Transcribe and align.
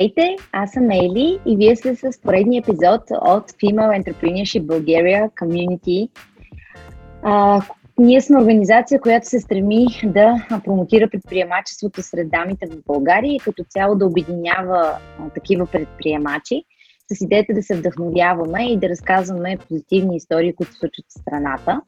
Здравейте, 0.00 0.36
аз 0.52 0.70
съм 0.70 0.90
Ели 0.90 1.38
и 1.46 1.56
вие 1.56 1.76
сте 1.76 1.94
с 1.96 2.20
поредния 2.20 2.60
епизод 2.60 3.00
от 3.10 3.50
Female 3.50 4.02
Entrepreneurship 4.02 4.62
Bulgaria 4.62 5.30
Community. 5.30 6.08
А, 7.22 7.62
ние 7.98 8.20
сме 8.20 8.38
организация, 8.38 9.00
която 9.00 9.28
се 9.28 9.40
стреми 9.40 9.86
да 10.04 10.46
промотира 10.64 11.10
предприемачеството 11.10 12.02
сред 12.02 12.30
дамите 12.30 12.66
в 12.66 12.82
България 12.86 13.34
и 13.34 13.38
като 13.38 13.64
цяло 13.68 13.96
да 13.96 14.06
обединява 14.06 14.98
такива 15.34 15.66
предприемачи 15.66 16.64
с 17.12 17.20
идеята 17.20 17.52
да 17.54 17.62
се 17.62 17.76
вдъхновяваме 17.76 18.72
и 18.72 18.78
да 18.78 18.88
разказваме 18.88 19.58
позитивни 19.68 20.16
истории, 20.16 20.54
които 20.54 20.72
се 20.72 20.78
случват 20.78 21.06
в 21.08 21.20
страната. 21.20 21.80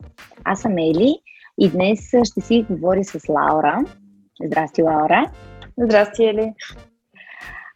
Аз 0.45 0.61
съм 0.61 0.73
Ели 0.73 1.15
и 1.59 1.71
днес 1.71 2.01
ще 2.25 2.41
си 2.41 2.67
говоря 2.71 3.05
с 3.05 3.29
Лаура. 3.29 3.85
Здрасти, 4.45 4.83
Лаура! 4.83 5.31
Здрасти, 5.79 6.25
Ели! 6.25 6.55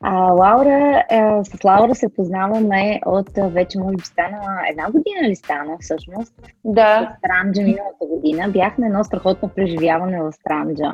А, 0.06 0.32
Лаура, 0.32 1.04
е, 1.10 1.44
с 1.44 1.64
Лаура 1.64 1.94
се 1.94 2.14
познаваме 2.16 3.00
от 3.06 3.28
вече, 3.36 3.78
може 3.78 3.96
би, 3.96 4.04
стана 4.04 4.40
една 4.70 4.90
година 4.90 5.28
ли 5.28 5.36
стана 5.36 5.76
всъщност? 5.80 6.34
Да. 6.64 7.00
В 7.00 7.18
Странджа 7.18 7.62
миналата 7.62 8.06
година. 8.10 8.48
Бях 8.48 8.78
на 8.78 8.86
едно 8.86 9.04
страхотно 9.04 9.48
преживяване 9.48 10.22
в 10.22 10.32
Странджа. 10.32 10.92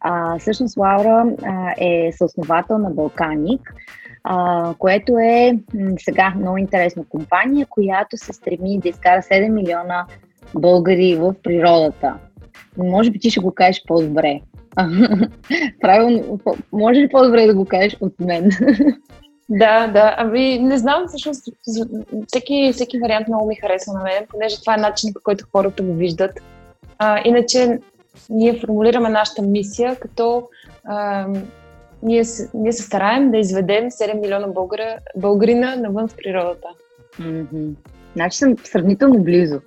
А, 0.00 0.38
всъщност 0.38 0.76
Лаура 0.76 1.26
а, 1.44 1.74
е 1.80 2.12
съосновател 2.12 2.78
на 2.78 2.90
Балканик, 2.90 3.74
а, 4.24 4.74
което 4.78 5.18
е 5.18 5.52
м- 5.74 5.94
сега 5.98 6.34
много 6.36 6.56
интересна 6.58 7.04
компания, 7.08 7.66
която 7.70 8.16
се 8.16 8.32
стреми 8.32 8.78
да 8.78 8.88
изкара 8.88 9.22
7 9.22 9.48
милиона 9.48 10.06
българи 10.54 11.16
в 11.16 11.34
природата. 11.42 12.14
Може 12.78 13.10
би 13.10 13.18
ти 13.18 13.30
ще 13.30 13.40
го 13.40 13.54
кажеш 13.54 13.82
по-добре. 13.86 14.40
Правилно, 15.80 16.40
може 16.72 17.00
ли 17.00 17.08
по-добре 17.08 17.46
да 17.46 17.54
го 17.54 17.64
кажеш 17.64 17.96
от 18.00 18.20
мен? 18.20 18.50
Да, 19.48 19.86
да. 19.86 20.14
Ами, 20.18 20.58
не 20.58 20.78
знам, 20.78 21.04
всъщност, 21.08 21.48
всеки, 22.26 22.70
всеки 22.72 22.98
вариант 22.98 23.28
много 23.28 23.46
ми 23.46 23.54
харесва 23.54 23.92
на 23.92 24.02
мен, 24.02 24.26
понеже 24.28 24.60
това 24.60 24.74
е 24.74 24.80
начин, 24.80 25.12
по 25.14 25.20
който 25.24 25.44
хората 25.52 25.82
го 25.82 25.94
виждат. 25.94 26.40
А, 26.98 27.22
иначе, 27.24 27.78
ние 28.30 28.60
формулираме 28.60 29.08
нашата 29.08 29.42
мисия, 29.42 29.96
като 29.96 30.48
а, 30.84 31.26
ние, 32.02 32.22
ние 32.54 32.72
се 32.72 32.82
стараем 32.82 33.30
да 33.30 33.38
изведем 33.38 33.84
7 33.90 34.20
милиона 34.20 34.46
българа, 34.46 34.96
българина 35.16 35.76
навън 35.76 36.08
в 36.08 36.16
природата. 36.16 36.68
Mm-hmm. 37.20 37.74
Значи 38.14 38.38
съм 38.38 38.56
сравнително 38.64 39.22
близо 39.22 39.60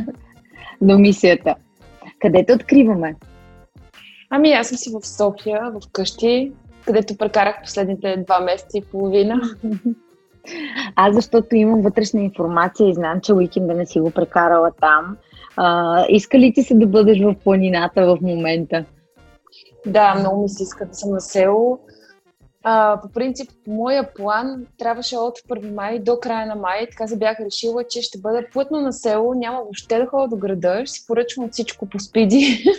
до 0.80 0.98
мисията. 0.98 1.54
Къде 2.18 2.44
те 2.46 2.52
откриваме? 2.52 3.14
Ами 4.30 4.52
аз 4.52 4.68
съм 4.68 4.76
си 4.78 4.90
в 4.90 5.06
София, 5.06 5.70
в 5.70 5.80
къщи, 5.92 6.52
където 6.86 7.16
прекарах 7.16 7.62
последните 7.62 8.16
два 8.26 8.40
месеца 8.40 8.78
и 8.78 8.84
половина. 8.84 9.40
Аз 10.96 11.14
защото 11.14 11.56
имам 11.56 11.82
вътрешна 11.82 12.20
информация 12.20 12.88
и 12.88 12.94
знам, 12.94 13.20
че 13.20 13.32
уикенда 13.32 13.74
не 13.74 13.86
си 13.86 14.00
го 14.00 14.10
прекарала 14.10 14.70
там. 14.80 15.16
А, 15.56 16.04
иска 16.08 16.38
ли 16.38 16.52
ти 16.52 16.62
се 16.62 16.74
да 16.74 16.86
бъдеш 16.86 17.20
в 17.20 17.34
планината 17.44 18.06
в 18.06 18.18
момента? 18.22 18.84
Да, 19.86 20.14
много 20.14 20.42
ми 20.42 20.48
се 20.48 20.62
иска 20.62 20.86
да 20.86 20.94
съм 20.94 21.10
на 21.10 21.20
село. 21.20 21.78
А, 22.62 23.00
по 23.00 23.08
принцип, 23.08 23.50
моя 23.66 24.14
план 24.14 24.66
трябваше 24.78 25.16
от 25.16 25.38
1 25.38 25.74
май 25.74 25.98
до 25.98 26.20
края 26.20 26.46
на 26.46 26.54
май, 26.54 26.86
така 26.90 27.06
се 27.06 27.18
бях 27.18 27.40
решила, 27.40 27.84
че 27.84 28.02
ще 28.02 28.18
бъда 28.18 28.42
плътно 28.52 28.80
на 28.80 28.92
село, 28.92 29.34
няма 29.34 29.58
въобще 29.58 29.98
да 29.98 30.06
ходя 30.06 30.28
до 30.28 30.36
града, 30.36 30.82
ще 30.86 30.98
си 30.98 31.06
поръчвам 31.06 31.50
всичко 31.50 31.86
по 31.86 31.98
спиди. 31.98 32.64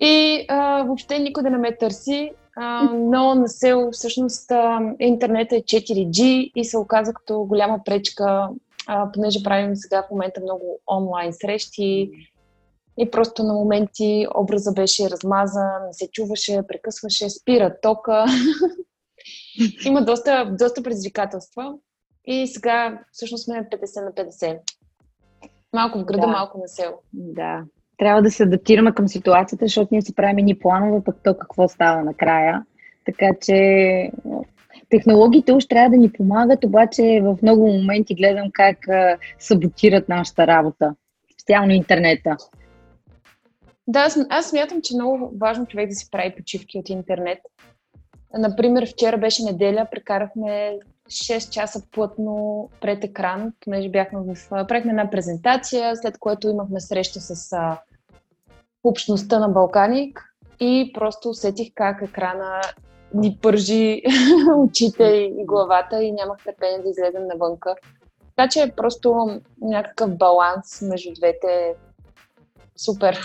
И 0.00 0.44
а, 0.48 0.82
въобще 0.82 1.18
никой 1.18 1.42
да 1.42 1.50
не 1.50 1.58
ме 1.58 1.76
търси, 1.76 2.32
а, 2.56 2.82
но 2.82 3.34
на 3.34 3.48
село 3.48 3.90
всъщност 3.92 4.50
а, 4.50 4.80
интернета 5.00 5.56
е 5.56 5.62
4G 5.62 6.52
и 6.54 6.64
се 6.64 6.78
оказа 6.78 7.12
като 7.12 7.44
голяма 7.44 7.80
пречка, 7.84 8.48
а, 8.86 9.12
понеже 9.12 9.42
правим 9.42 9.76
сега 9.76 10.02
в 10.02 10.10
момента 10.10 10.40
много 10.40 10.80
онлайн 10.90 11.32
срещи 11.32 12.10
и 12.98 13.10
просто 13.10 13.42
на 13.42 13.52
моменти 13.52 14.26
образа 14.36 14.72
беше 14.72 15.10
размазан, 15.10 15.86
не 15.86 15.92
се 15.92 16.10
чуваше, 16.10 16.62
прекъсваше, 16.68 17.30
спира 17.30 17.80
тока. 17.82 18.24
Има 19.86 20.04
доста, 20.04 20.56
доста 20.58 20.82
предизвикателства 20.82 21.74
и 22.24 22.46
сега 22.46 23.02
всъщност 23.12 23.44
сме 23.44 23.68
50 23.72 24.04
на 24.04 24.12
50. 24.12 24.58
Малко 25.72 25.98
в 25.98 26.04
града, 26.04 26.20
да. 26.20 26.26
малко 26.26 26.58
на 26.58 26.68
село. 26.68 27.02
Да, 27.12 27.64
трябва 27.98 28.22
да 28.22 28.30
се 28.30 28.42
адаптираме 28.42 28.92
към 28.92 29.08
ситуацията, 29.08 29.64
защото 29.64 29.88
ние 29.92 30.02
си 30.02 30.14
правим 30.14 30.44
ни 30.44 30.58
планове, 30.58 31.04
пък 31.04 31.16
то 31.24 31.38
какво 31.38 31.68
става 31.68 32.04
накрая. 32.04 32.64
Така 33.04 33.30
че 33.40 34.10
технологиите 34.88 35.52
уж 35.52 35.66
трябва 35.66 35.90
да 35.90 35.96
ни 35.96 36.12
помагат, 36.12 36.64
обаче 36.64 37.20
в 37.22 37.38
много 37.42 37.72
моменти 37.72 38.14
гледам 38.14 38.50
как 38.52 38.88
а, 38.88 39.18
саботират 39.38 40.08
нашата 40.08 40.46
работа. 40.46 40.94
Специално 41.32 41.72
интернета. 41.72 42.36
Да, 43.86 44.00
аз, 44.00 44.18
аз 44.30 44.46
смятам, 44.46 44.82
че 44.82 44.94
е 44.94 44.96
много 44.96 45.32
важно 45.40 45.66
човек 45.66 45.88
да 45.88 45.94
си 45.94 46.10
прави 46.10 46.34
почивки 46.36 46.78
от 46.78 46.88
интернет. 46.88 47.38
Например, 48.38 48.86
вчера 48.86 49.18
беше 49.18 49.44
неделя, 49.44 49.86
прекарахме 49.90 50.78
6 51.08 51.50
часа 51.50 51.82
плътно 51.90 52.68
пред 52.80 53.04
екран, 53.04 53.52
понеже 53.60 53.88
бяхме 53.88 54.18
в... 54.18 54.48
Правихме 54.68 54.90
една 54.90 55.10
презентация, 55.10 55.96
след 55.96 56.18
което 56.18 56.48
имахме 56.48 56.80
среща 56.80 57.20
с 57.20 57.52
а, 57.52 57.78
общността 58.84 59.38
на 59.38 59.48
Балканик 59.48 60.24
и 60.60 60.90
просто 60.94 61.28
усетих 61.28 61.68
как 61.74 62.02
екрана 62.02 62.60
ни 63.14 63.38
пържи 63.42 64.02
очите 64.56 65.04
и 65.04 65.44
главата 65.44 66.02
и 66.02 66.12
нямах 66.12 66.38
търпение 66.44 66.78
да 66.78 66.88
излезем 66.88 67.26
навънка. 67.26 67.74
Така 68.36 68.48
че 68.48 68.60
е 68.60 68.72
просто 68.76 69.40
някакъв 69.60 70.16
баланс 70.16 70.82
между 70.82 71.12
двете. 71.14 71.74
Супер. 72.76 73.18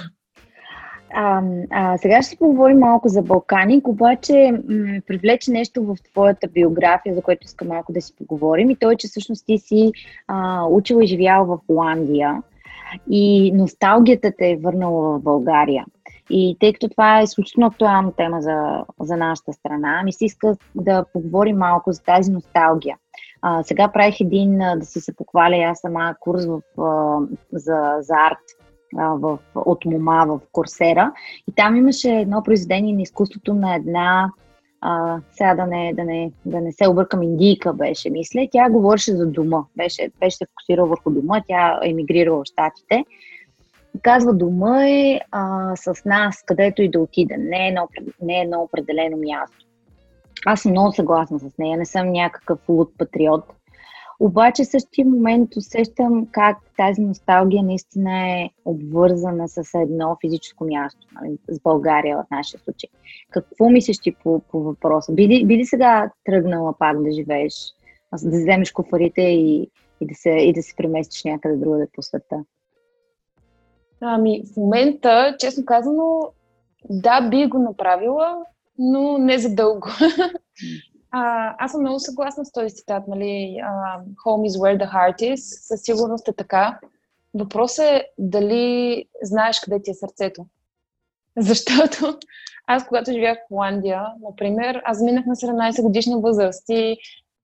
А, 1.15 1.41
а, 1.71 1.97
сега 1.97 2.21
ще 2.21 2.37
поговорим 2.37 2.79
малко 2.79 3.09
за 3.09 3.21
Балканик, 3.21 3.87
обаче 3.87 4.51
м- 4.51 5.01
привлече 5.07 5.51
нещо 5.51 5.83
в 5.83 5.95
твоята 6.11 6.47
биография, 6.47 7.15
за 7.15 7.21
което 7.21 7.45
искам 7.45 7.67
малко 7.67 7.93
да 7.93 8.01
си 8.01 8.15
поговорим 8.15 8.69
и 8.69 8.75
то 8.75 8.91
е, 8.91 8.95
че 8.95 9.07
всъщност 9.07 9.45
ти 9.45 9.57
си 9.57 9.91
а, 10.27 10.65
учила 10.65 11.03
и 11.03 11.07
живяла 11.07 11.45
в 11.45 11.59
Холандия 11.67 12.41
и 13.09 13.51
носталгията 13.51 14.31
те 14.37 14.51
е 14.51 14.57
върнала 14.57 15.17
в 15.17 15.21
България. 15.21 15.85
И 16.29 16.57
тъй 16.59 16.73
като 16.73 16.89
това 16.89 17.19
е 17.19 17.23
изключително 17.23 17.67
актуална 17.67 18.11
тема 18.11 18.41
за, 18.41 18.83
за 18.99 19.17
нашата 19.17 19.53
страна, 19.53 20.03
ми 20.03 20.13
се 20.13 20.25
иска 20.25 20.55
да 20.75 21.05
поговорим 21.13 21.57
малко 21.57 21.91
за 21.91 22.03
тази 22.03 22.31
носталгия. 22.31 22.97
А, 23.41 23.63
сега 23.63 23.91
правих 23.91 24.21
един, 24.21 24.57
да 24.57 24.85
си 24.85 24.99
се 25.01 25.15
похваля, 25.15 25.55
аз 25.55 25.79
сама 25.79 26.15
курс 26.19 26.45
в, 26.45 26.61
за, 27.51 27.95
за 27.99 28.13
арт 28.13 28.39
в, 28.95 29.39
от 29.55 29.85
Мома 29.85 30.25
в 30.25 30.39
Корсера. 30.51 31.11
И 31.47 31.53
там 31.55 31.75
имаше 31.75 32.09
едно 32.09 32.43
произведение 32.43 32.93
на 32.93 33.01
изкуството 33.01 33.53
на 33.53 33.75
една 33.75 34.31
а, 34.85 35.19
сега 35.31 35.55
да 35.55 35.65
не, 35.65 35.93
да, 35.93 36.03
не, 36.03 36.31
да 36.45 36.61
не 36.61 36.71
се 36.71 36.87
объркам, 36.87 37.23
индийка 37.23 37.73
беше, 37.73 38.09
мисля. 38.09 38.47
Тя 38.51 38.69
говореше 38.69 39.15
за 39.15 39.27
дома. 39.27 39.63
Беше, 39.77 40.09
беше 40.19 40.37
се 40.37 40.45
фокусирала 40.45 40.87
върху 40.87 41.09
дома. 41.11 41.41
Тя 41.47 41.79
емигрирала 41.83 42.39
в 42.39 42.45
Штатите. 42.45 43.05
Казва, 44.01 44.33
дома 44.33 44.87
е 44.87 45.19
а, 45.31 45.75
с 45.75 46.05
нас, 46.05 46.43
където 46.45 46.81
и 46.81 46.89
да 46.89 46.99
отида. 46.99 47.35
Не 47.37 47.67
е, 47.67 47.71
на, 47.71 47.87
не 48.21 48.41
е 48.41 48.45
на 48.47 48.61
определено 48.61 49.17
място. 49.17 49.57
Аз 50.45 50.61
съм 50.61 50.71
много 50.71 50.91
съгласна 50.91 51.39
с 51.39 51.57
нея. 51.57 51.77
Не 51.77 51.85
съм 51.85 52.11
някакъв 52.11 52.59
луд 52.69 52.91
патриот. 52.97 53.43
Обаче 54.23 54.63
в 54.63 54.67
същия 54.67 55.05
момент 55.05 55.55
усещам 55.55 56.27
как 56.31 56.57
тази 56.77 57.01
носталгия 57.01 57.63
наистина 57.63 58.29
е 58.29 58.49
обвързана 58.65 59.47
с 59.47 59.79
едно 59.79 60.17
физическо 60.21 60.65
място, 60.65 61.07
нали, 61.21 61.37
с 61.49 61.59
България 61.59 62.17
в 62.17 62.31
нашия 62.31 62.59
случай. 62.59 62.89
Какво 63.31 63.69
мислиш 63.69 63.99
ти 63.99 64.15
по, 64.23 64.39
по 64.39 64.59
въпроса? 64.63 65.13
Би 65.13 65.27
ли, 65.27 65.45
би 65.45 65.57
ли 65.57 65.65
сега 65.65 66.11
тръгнала 66.25 66.73
пак 66.79 67.03
да 67.03 67.11
живееш, 67.11 67.53
да 68.23 68.39
вземеш 68.39 68.71
кофарите 68.71 69.21
и, 69.21 69.71
и, 70.01 70.07
да 70.07 70.15
се, 70.15 70.29
и 70.29 70.53
да 70.53 70.63
се 70.63 70.75
преместиш 70.75 71.23
някъде 71.23 71.55
другаде 71.55 71.87
по 71.93 72.01
света? 72.01 72.43
Ами, 74.01 74.43
в 74.53 74.57
момента, 74.57 75.35
честно 75.39 75.65
казано, 75.65 76.19
да, 76.89 77.29
би 77.29 77.47
го 77.47 77.59
направила, 77.59 78.37
но 78.77 79.17
не 79.17 79.37
за 79.37 79.55
дълго. 79.55 79.87
А, 81.15 81.55
аз 81.57 81.71
съм 81.71 81.81
много 81.81 81.99
съгласна 81.99 82.45
с 82.45 82.51
този 82.51 82.75
цитат, 82.75 83.07
нали? 83.07 83.57
Uh, 83.63 84.03
Home 84.25 84.49
is 84.49 84.59
where 84.59 84.85
the 84.85 84.91
heart 84.93 85.33
is. 85.33 85.35
Със 85.35 85.81
сигурност 85.81 86.27
е 86.27 86.33
така. 86.33 86.79
Въпросът 87.33 87.85
е 87.85 88.07
дали 88.17 89.05
знаеш 89.21 89.59
къде 89.59 89.81
ти 89.81 89.91
е 89.91 89.93
сърцето. 89.93 90.45
Защото 91.37 92.19
аз, 92.67 92.87
когато 92.87 93.11
живях 93.11 93.37
в 93.37 93.47
Холандия, 93.47 94.05
например, 94.29 94.81
аз 94.85 95.01
минах 95.01 95.25
на 95.25 95.35
17 95.35 95.81
годишна 95.81 96.19
възраст 96.19 96.63
и 96.69 96.97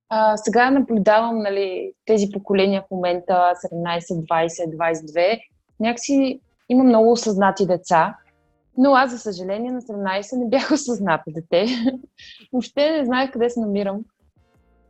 а, 0.09 0.37
сега 0.37 0.71
наблюдавам 0.71 1.37
нали, 1.37 1.91
тези 2.05 2.31
поколения 2.31 2.81
в 2.81 2.91
момента 2.91 3.53
17, 3.73 3.99
20, 3.99 4.77
22. 4.77 5.41
Някакси 5.79 6.39
има 6.69 6.83
много 6.83 7.11
осъзнати 7.11 7.65
деца, 7.65 8.15
Но 8.81 8.93
аз, 8.93 9.11
за 9.11 9.19
съжаление, 9.19 9.71
на 9.71 9.81
17 9.81 10.37
не 10.37 10.49
бях 10.49 10.71
осъзната 10.73 11.23
дете. 11.27 11.65
Въобще 12.53 12.91
не 12.91 13.05
знаех 13.05 13.31
къде 13.31 13.49
се 13.49 13.59
намирам. 13.59 13.99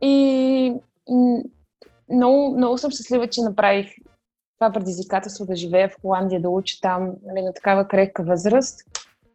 И 0.00 0.74
много, 2.12 2.56
много 2.56 2.78
съм 2.78 2.90
щастлива, 2.90 3.26
че 3.26 3.42
направих 3.42 3.90
това 4.58 4.72
предизвикателство 4.72 5.46
да 5.46 5.56
живея 5.56 5.88
в 5.88 6.00
Холандия, 6.02 6.40
да 6.40 6.50
уча 6.50 6.76
там 6.82 7.10
нали, 7.26 7.42
на 7.42 7.52
такава 7.52 7.88
крехка 7.88 8.22
възраст. 8.22 8.80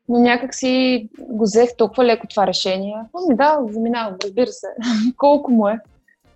Но 0.09 0.19
някак 0.19 0.55
си 0.55 1.09
го 1.19 1.43
взех 1.43 1.75
толкова 1.77 2.05
леко 2.05 2.27
това 2.27 2.47
решение. 2.47 2.95
Ами 3.13 3.35
да, 3.35 3.59
заминавам, 3.69 4.17
разбира 4.23 4.47
се. 4.47 4.67
Колко 5.17 5.51
му 5.51 5.67
е. 5.67 5.79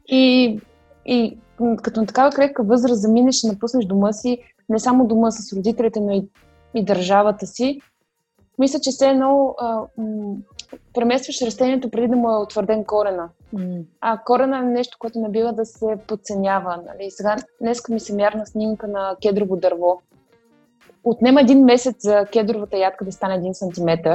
И, 0.07 0.59
и 1.05 1.37
като 1.83 1.99
на 1.99 2.07
такава 2.07 2.31
крехка 2.31 2.63
възраст 2.63 3.01
заминеш 3.01 3.43
и 3.43 3.47
напуснеш 3.47 3.85
дома 3.85 4.13
си, 4.13 4.37
не 4.69 4.79
само 4.79 5.07
дома 5.07 5.31
с 5.31 5.53
родителите, 5.53 5.99
но 5.99 6.11
и, 6.11 6.29
и 6.73 6.85
държавата 6.85 7.47
си, 7.47 7.81
мисля, 8.59 8.79
че 8.79 8.91
все 8.91 9.07
едно 9.07 9.55
а, 9.59 9.81
м- 9.97 10.35
преместваш 10.93 11.41
растението 11.41 11.89
преди 11.89 12.07
да 12.07 12.15
му 12.15 12.31
е 12.31 12.37
утвърден 12.37 12.83
корена. 12.83 13.29
Mm. 13.55 13.81
А 14.01 14.17
корена 14.17 14.57
е 14.57 14.61
нещо, 14.61 14.97
което 14.99 15.19
не 15.19 15.29
бива 15.29 15.53
да 15.53 15.65
се 15.65 15.97
подценява. 16.07 16.79
Нали? 16.87 17.11
Сега, 17.11 17.35
днеска 17.61 17.93
ми 17.93 17.99
се 17.99 18.15
мярна 18.15 18.45
снимка 18.45 18.87
на 18.87 19.15
кедрово 19.21 19.55
дърво. 19.55 20.01
Отнема 21.03 21.41
един 21.41 21.63
месец 21.63 21.95
за 21.99 22.25
кедровата 22.33 22.77
ядка 22.77 23.05
да 23.05 23.11
стане 23.11 23.39
1 23.39 23.53
см. 23.53 24.09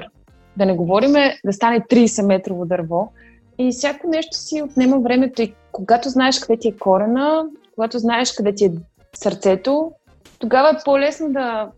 Да 0.56 0.66
не 0.66 0.74
говориме 0.74 1.38
да 1.44 1.52
стане 1.52 1.80
30 1.80 2.26
метрово 2.26 2.64
дърво. 2.64 3.12
И 3.58 3.72
всяко 3.72 4.08
нещо 4.08 4.36
си 4.36 4.62
отнема 4.62 4.98
времето. 4.98 5.42
И 5.42 5.54
когато 5.72 6.08
знаеш 6.08 6.38
къде 6.38 6.58
ти 6.58 6.68
е 6.68 6.76
корена, 6.76 7.46
когато 7.74 7.98
знаеш 7.98 8.32
къде 8.32 8.54
ти 8.54 8.64
е 8.64 8.72
сърцето, 9.16 9.92
тогава 10.38 10.68
е 10.70 10.84
по-лесно 10.84 11.32
да, 11.32 11.70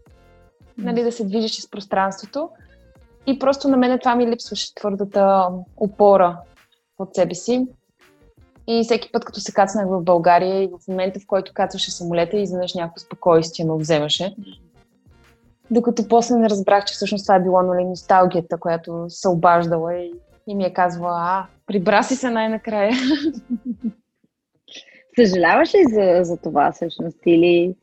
нали, 0.78 1.02
да 1.02 1.12
се 1.12 1.24
движиш 1.24 1.58
из 1.58 1.70
пространството. 1.70 2.48
И 3.26 3.38
просто 3.38 3.68
на 3.68 3.76
мен 3.76 3.98
това 3.98 4.14
ми 4.14 4.26
липсваше 4.26 4.74
твърдата 4.74 5.48
опора 5.76 6.38
от 6.98 7.14
себе 7.14 7.34
си. 7.34 7.66
И 8.66 8.84
всеки 8.84 9.12
път, 9.12 9.24
като 9.24 9.40
се 9.40 9.52
кацнах 9.52 9.86
в 9.88 10.02
България 10.02 10.62
и 10.62 10.68
в 10.68 10.88
момента, 10.88 11.20
в 11.20 11.26
който 11.26 11.52
кацваше 11.54 11.90
самолета, 11.90 12.36
изведнъж 12.36 12.74
някакво 12.74 12.98
спокойствие 12.98 13.66
ме 13.66 13.76
вземаше. 13.76 14.34
Докато 15.70 16.08
после 16.08 16.34
не 16.34 16.50
разбрах, 16.50 16.84
че 16.84 16.94
всъщност 16.94 17.24
това 17.24 17.34
е 17.34 17.42
било 17.42 17.62
нали, 17.62 17.84
носталгията, 17.84 18.58
която 18.58 19.04
се 19.08 19.28
обаждала 19.28 19.94
и, 19.94 20.12
и 20.46 20.54
ми 20.54 20.64
е 20.64 20.72
казвала, 20.72 21.14
а, 21.16 21.46
прибра 21.66 22.02
си 22.02 22.16
се 22.16 22.30
най-накрая. 22.30 22.92
Съжаляваш 25.18 25.74
ли 25.74 25.84
за, 25.92 26.24
за 26.24 26.36
това 26.36 26.72
всъщност 26.72 27.18
или, 27.26 27.74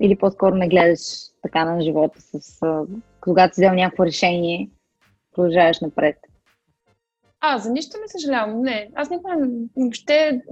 или 0.00 0.16
по-скоро 0.16 0.54
не 0.54 0.68
гледаш 0.68 1.00
така 1.42 1.64
на 1.64 1.80
живота 1.80 2.20
с 2.20 2.60
когато 3.20 3.54
си 3.54 3.60
взел 3.60 3.74
някакво 3.74 4.04
решение, 4.04 4.70
продължаваш 5.34 5.80
напред? 5.80 6.16
А, 7.40 7.58
за 7.58 7.70
нищо 7.70 7.96
не 8.00 8.08
съжалявам. 8.08 8.62
Не, 8.62 8.90
аз 8.94 9.10
никога 9.10 9.34
въобще 9.76 10.42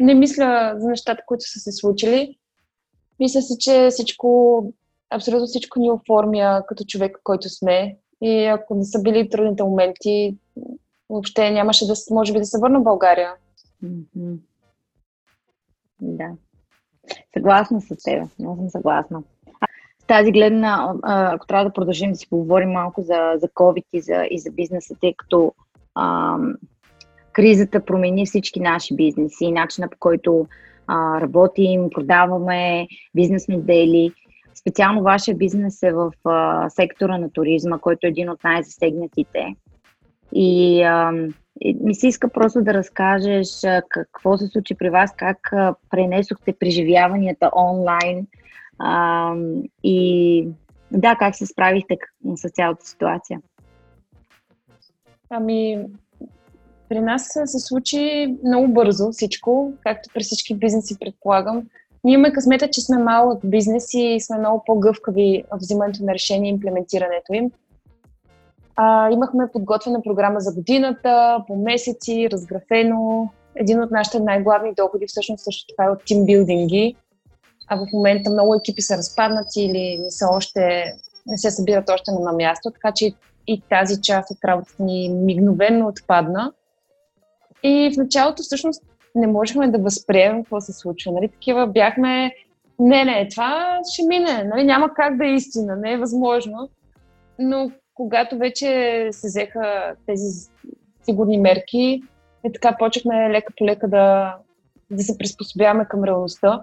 не 0.00 0.14
мисля 0.14 0.74
за 0.76 0.88
нещата, 0.88 1.22
които 1.26 1.44
са 1.44 1.60
се 1.60 1.72
случили. 1.72 2.38
Мисля 3.20 3.42
си, 3.42 3.54
че 3.58 3.88
всичко, 3.90 4.72
абсолютно 5.10 5.46
всичко 5.46 5.80
ни 5.80 5.90
оформя 5.90 6.62
като 6.68 6.84
човек, 6.84 7.20
който 7.24 7.48
сме. 7.48 7.96
И 8.22 8.44
ако 8.44 8.74
не 8.74 8.84
са 8.84 9.02
били 9.02 9.28
трудните 9.28 9.62
моменти, 9.62 10.36
въобще 11.10 11.50
нямаше 11.50 11.86
да, 11.86 11.94
може 12.10 12.32
би, 12.32 12.38
да 12.38 12.44
се 12.44 12.58
върна 12.58 12.80
в 12.80 12.84
България. 12.84 13.34
Mm-hmm. 13.84 14.36
Да. 16.00 16.30
Съгласна 17.34 17.80
с 17.80 17.88
теб. 17.88 18.28
Много 18.38 18.56
съм 18.56 18.70
съгласна 18.70 19.22
тази 20.12 20.32
гледна, 20.32 20.94
ако 21.02 21.46
трябва 21.46 21.64
да 21.64 21.72
продължим 21.72 22.10
да 22.10 22.16
си 22.16 22.28
поговорим 22.30 22.70
малко 22.70 23.02
за, 23.02 23.32
за 23.36 23.48
COVID 23.48 23.84
и 23.92 24.00
за, 24.00 24.26
и 24.30 24.38
за 24.38 24.50
бизнеса, 24.50 24.94
тъй 25.00 25.14
като 25.16 25.54
а, 25.94 26.36
кризата 27.32 27.84
промени 27.84 28.26
всички 28.26 28.60
наши 28.60 28.96
бизнеси, 28.96 29.52
начина 29.52 29.88
по 29.88 29.96
който 29.98 30.46
а, 30.86 31.20
работим, 31.20 31.90
продаваме, 31.90 32.86
бизнес 33.14 33.48
модели. 33.48 34.12
Специално 34.54 35.02
вашия 35.02 35.36
бизнес 35.36 35.82
е 35.82 35.92
в 35.92 36.12
а, 36.24 36.70
сектора 36.70 37.18
на 37.18 37.30
туризма, 37.30 37.78
който 37.78 38.06
е 38.06 38.10
един 38.10 38.30
от 38.30 38.44
най-засегнатите. 38.44 39.54
И 40.32 40.82
а, 40.82 41.12
ми 41.80 41.94
се 41.94 42.06
иска 42.06 42.28
просто 42.28 42.62
да 42.62 42.74
разкажеш 42.74 43.48
какво 43.88 44.38
се 44.38 44.46
случи 44.46 44.74
при 44.74 44.90
вас, 44.90 45.14
как 45.16 45.52
пренесохте 45.90 46.52
преживяванията 46.52 47.50
онлайн– 47.56 48.26
а, 48.78 49.34
и 49.84 50.48
да, 50.90 51.16
как 51.18 51.36
се 51.36 51.46
справихте 51.46 51.96
с 52.36 52.50
цялата 52.50 52.86
ситуация? 52.86 53.40
Ами, 55.30 55.86
при 56.88 57.00
нас 57.00 57.38
се 57.44 57.58
случи 57.58 58.36
много 58.44 58.68
бързо 58.68 59.12
всичко, 59.12 59.72
както 59.84 60.10
при 60.14 60.22
всички 60.22 60.54
бизнеси 60.54 60.98
предполагам. 60.98 61.62
Ние 62.04 62.14
имаме 62.14 62.32
късмета, 62.32 62.68
че 62.70 62.80
сме 62.80 62.98
малък 62.98 63.40
бизнес 63.44 63.94
и 63.94 64.20
сме 64.20 64.38
много 64.38 64.62
по-гъвкави 64.66 65.44
в 65.52 65.56
взимането 65.56 66.04
на 66.04 66.14
решение 66.14 66.50
и 66.50 66.54
имплементирането 66.54 67.32
им. 67.32 67.50
А, 68.76 69.10
имахме 69.10 69.52
подготвена 69.52 70.02
програма 70.02 70.40
за 70.40 70.54
годината, 70.54 71.44
по 71.46 71.56
месеци, 71.56 72.28
разграфено. 72.32 73.28
Един 73.54 73.82
от 73.82 73.90
нашите 73.90 74.20
най-главни 74.20 74.74
доходи 74.74 75.06
всъщност 75.06 75.44
също 75.44 75.66
така 75.66 75.88
е 75.88 75.90
от 75.90 76.04
тимбилдинги, 76.04 76.96
а 77.68 77.76
в 77.76 77.86
момента 77.92 78.30
много 78.30 78.54
екипи 78.54 78.82
са 78.82 78.96
разпаднати 78.96 79.62
или 79.62 79.98
не 79.98 80.10
са 80.10 80.26
още, 80.32 80.84
не 81.26 81.38
се 81.38 81.50
събират 81.50 81.90
още 81.90 82.10
на 82.10 82.16
едно 82.16 82.32
място, 82.32 82.70
така 82.70 82.92
че 82.92 83.12
и 83.46 83.62
тази 83.70 84.00
част 84.00 84.30
от 84.30 84.44
работата 84.44 84.82
ни 84.82 85.08
мигновенно 85.08 85.86
отпадна. 85.86 86.52
И 87.62 87.92
в 87.94 87.96
началото 87.96 88.42
всъщност 88.42 88.82
не 89.14 89.26
можехме 89.26 89.70
да 89.70 89.78
възприемем 89.78 90.42
какво 90.42 90.60
се 90.60 90.72
случва. 90.72 91.12
Нали? 91.12 91.28
Такива 91.28 91.66
бяхме, 91.66 92.32
не, 92.78 93.04
не, 93.04 93.28
това 93.28 93.80
ще 93.92 94.06
мине, 94.06 94.44
нали? 94.44 94.64
няма 94.64 94.94
как 94.94 95.16
да 95.16 95.26
е 95.26 95.34
истина, 95.34 95.76
не 95.76 95.92
е 95.92 95.98
възможно. 95.98 96.68
Но 97.38 97.70
когато 97.94 98.38
вече 98.38 99.08
се 99.12 99.26
взеха 99.26 99.94
тези 100.06 100.50
сигурни 101.04 101.38
мерки, 101.38 102.02
и 102.46 102.52
така 102.52 102.76
почехме 102.78 103.30
лека 103.30 103.52
по 103.58 103.64
лека 103.64 103.88
да, 103.88 104.36
да 104.90 105.02
се 105.02 105.18
приспособяваме 105.18 105.84
към 105.84 106.04
реалността. 106.04 106.62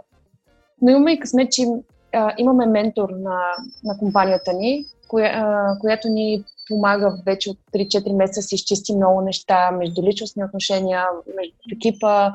Но 0.82 0.92
имаме 0.92 1.12
и 1.14 1.20
късмет, 1.20 1.52
че 1.52 1.66
а, 2.14 2.34
имаме 2.38 2.66
ментор 2.66 3.10
на, 3.10 3.40
на 3.84 3.98
компанията 4.00 4.54
ни, 4.54 4.86
коя, 5.08 5.32
а, 5.36 5.78
която 5.80 6.08
ни 6.08 6.44
помага 6.68 7.22
вече 7.26 7.50
от 7.50 7.58
3-4 7.74 8.16
месеца 8.16 8.42
си 8.42 8.56
изчисти 8.56 8.96
много 8.96 9.22
неща, 9.22 9.72
между 9.72 10.04
личностни 10.04 10.44
отношения, 10.44 11.06
между 11.36 11.54
екипа, 11.76 12.32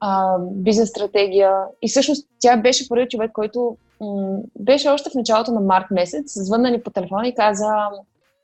а, 0.00 0.38
бизнес 0.40 0.88
стратегия. 0.88 1.52
И 1.82 1.88
всъщност 1.88 2.28
тя 2.38 2.56
беше 2.56 2.88
първият 2.88 3.10
човек, 3.10 3.30
който 3.32 3.76
м- 4.00 4.38
беше 4.58 4.88
още 4.88 5.10
в 5.10 5.14
началото 5.14 5.52
на 5.52 5.60
март 5.60 5.86
месец, 5.90 6.32
звънна 6.34 6.70
ни 6.70 6.82
по 6.82 6.90
телефона 6.90 7.28
и 7.28 7.34
каза, 7.34 7.74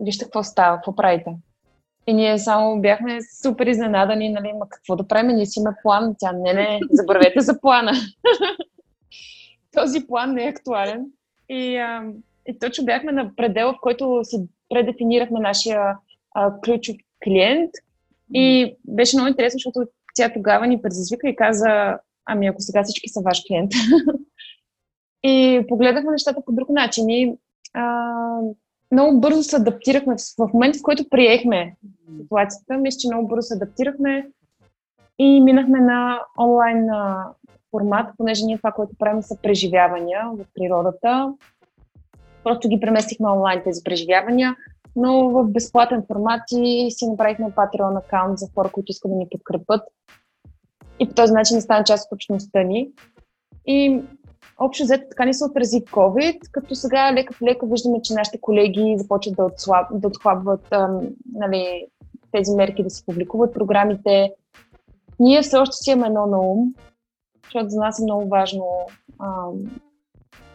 вижте 0.00 0.24
какво 0.24 0.42
става, 0.42 0.76
какво 0.76 0.96
правите. 0.96 1.30
И 2.06 2.14
ние 2.14 2.38
само 2.38 2.80
бяхме 2.80 3.18
супер 3.42 3.66
изненадани, 3.66 4.28
нали, 4.28 4.52
ма 4.52 4.68
какво 4.68 4.96
да 4.96 5.08
правим, 5.08 5.36
ние 5.36 5.46
си 5.46 5.60
имаме 5.60 5.76
план. 5.82 6.14
Тя, 6.18 6.32
не, 6.32 6.52
не, 6.52 6.80
забравете 6.90 7.40
за 7.40 7.60
плана. 7.60 7.92
този 9.72 10.06
план 10.06 10.32
не 10.32 10.44
е 10.44 10.48
актуален. 10.48 11.06
И, 11.48 11.76
а, 11.76 12.12
и 12.46 12.58
точно 12.58 12.84
бяхме 12.84 13.12
на 13.12 13.36
предела, 13.36 13.72
в 13.72 13.80
който 13.80 14.20
си 14.22 14.48
предефинирахме 14.68 15.40
нашия 15.40 15.96
а, 16.34 16.60
ключов 16.60 16.96
клиент. 17.24 17.70
И 18.34 18.76
беше 18.88 19.16
много 19.16 19.28
интересно, 19.28 19.56
защото 19.58 19.90
тя 20.14 20.32
тогава 20.32 20.66
ни 20.66 20.82
предизвика 20.82 21.28
и 21.28 21.36
каза, 21.36 21.98
ами 22.24 22.46
ако 22.46 22.60
сега 22.60 22.82
всички 22.84 23.08
са 23.08 23.20
ваш 23.20 23.42
клиент. 23.48 23.72
и 25.22 25.64
погледнахме 25.68 26.10
нещата 26.10 26.44
по 26.44 26.52
друг 26.52 26.68
начин. 26.68 27.10
И 27.10 27.38
а, 27.74 28.40
много 28.92 29.20
бързо 29.20 29.42
се 29.42 29.56
адаптирахме. 29.56 30.14
В 30.38 30.50
момента, 30.54 30.78
в 30.78 30.82
който 30.82 31.08
приехме 31.08 31.76
ситуацията, 32.20 32.76
мисля, 32.76 32.98
че 32.98 33.08
много 33.08 33.28
бързо 33.28 33.42
се 33.42 33.54
адаптирахме 33.54 34.28
и 35.18 35.40
минахме 35.40 35.80
на 35.80 36.20
онлайн 36.40 36.88
формат, 37.70 38.06
понеже 38.16 38.44
ние 38.44 38.56
това, 38.56 38.72
което 38.72 38.96
правим 38.98 39.22
са 39.22 39.36
преживявания 39.42 40.30
в 40.34 40.44
природата. 40.54 41.34
Просто 42.44 42.68
ги 42.68 42.80
преместихме 42.80 43.28
онлайн 43.28 43.62
тези 43.64 43.84
преживявания, 43.84 44.56
но 44.96 45.30
в 45.30 45.44
безплатен 45.44 46.04
формат 46.06 46.42
и 46.52 46.90
си 46.90 47.10
направихме 47.10 47.46
Patreon 47.46 47.98
аккаунт 47.98 48.38
за 48.38 48.46
хора, 48.54 48.70
които 48.72 48.92
искат 48.92 49.10
да 49.10 49.16
ни 49.16 49.28
подкрепят. 49.30 49.82
И 50.98 51.08
по 51.08 51.14
този 51.14 51.32
начин 51.32 51.60
стана 51.60 51.84
част 51.84 52.06
от 52.06 52.16
общността 52.16 52.62
ни. 52.62 52.90
И 53.66 54.02
общо 54.58 54.84
взето 54.84 55.04
така 55.10 55.24
ни 55.24 55.34
се 55.34 55.44
отрази 55.44 55.84
COVID, 55.84 56.50
като 56.50 56.74
сега 56.74 57.12
лека 57.12 57.34
по 57.38 57.46
лека 57.46 57.66
виждаме, 57.66 58.02
че 58.02 58.14
нашите 58.14 58.40
колеги 58.40 58.94
започват 58.98 59.36
да, 59.36 59.44
отслаб, 59.44 59.86
да 59.92 60.08
отхлабват 60.08 60.72
ам, 60.72 61.00
нали, 61.32 61.86
тези 62.32 62.54
мерки, 62.54 62.82
да 62.82 62.90
се 62.90 63.06
публикуват 63.06 63.54
програмите. 63.54 64.32
Ние 65.20 65.42
все 65.42 65.56
още 65.56 65.76
си 65.76 65.90
имаме 65.90 66.06
едно 66.06 66.26
на 66.26 66.40
ум, 66.40 66.74
защото 67.44 67.68
за 67.68 67.80
нас 67.80 68.00
е 68.00 68.02
много 68.02 68.28
важно. 68.28 68.86
А, 69.18 69.46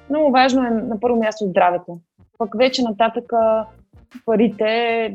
много 0.10 0.32
важно 0.32 0.66
е 0.66 0.70
на 0.70 1.00
първо 1.00 1.20
място 1.20 1.46
здравето. 1.46 2.00
пък 2.38 2.58
вече 2.58 2.84
нататък 2.84 3.32
парите 4.26 5.06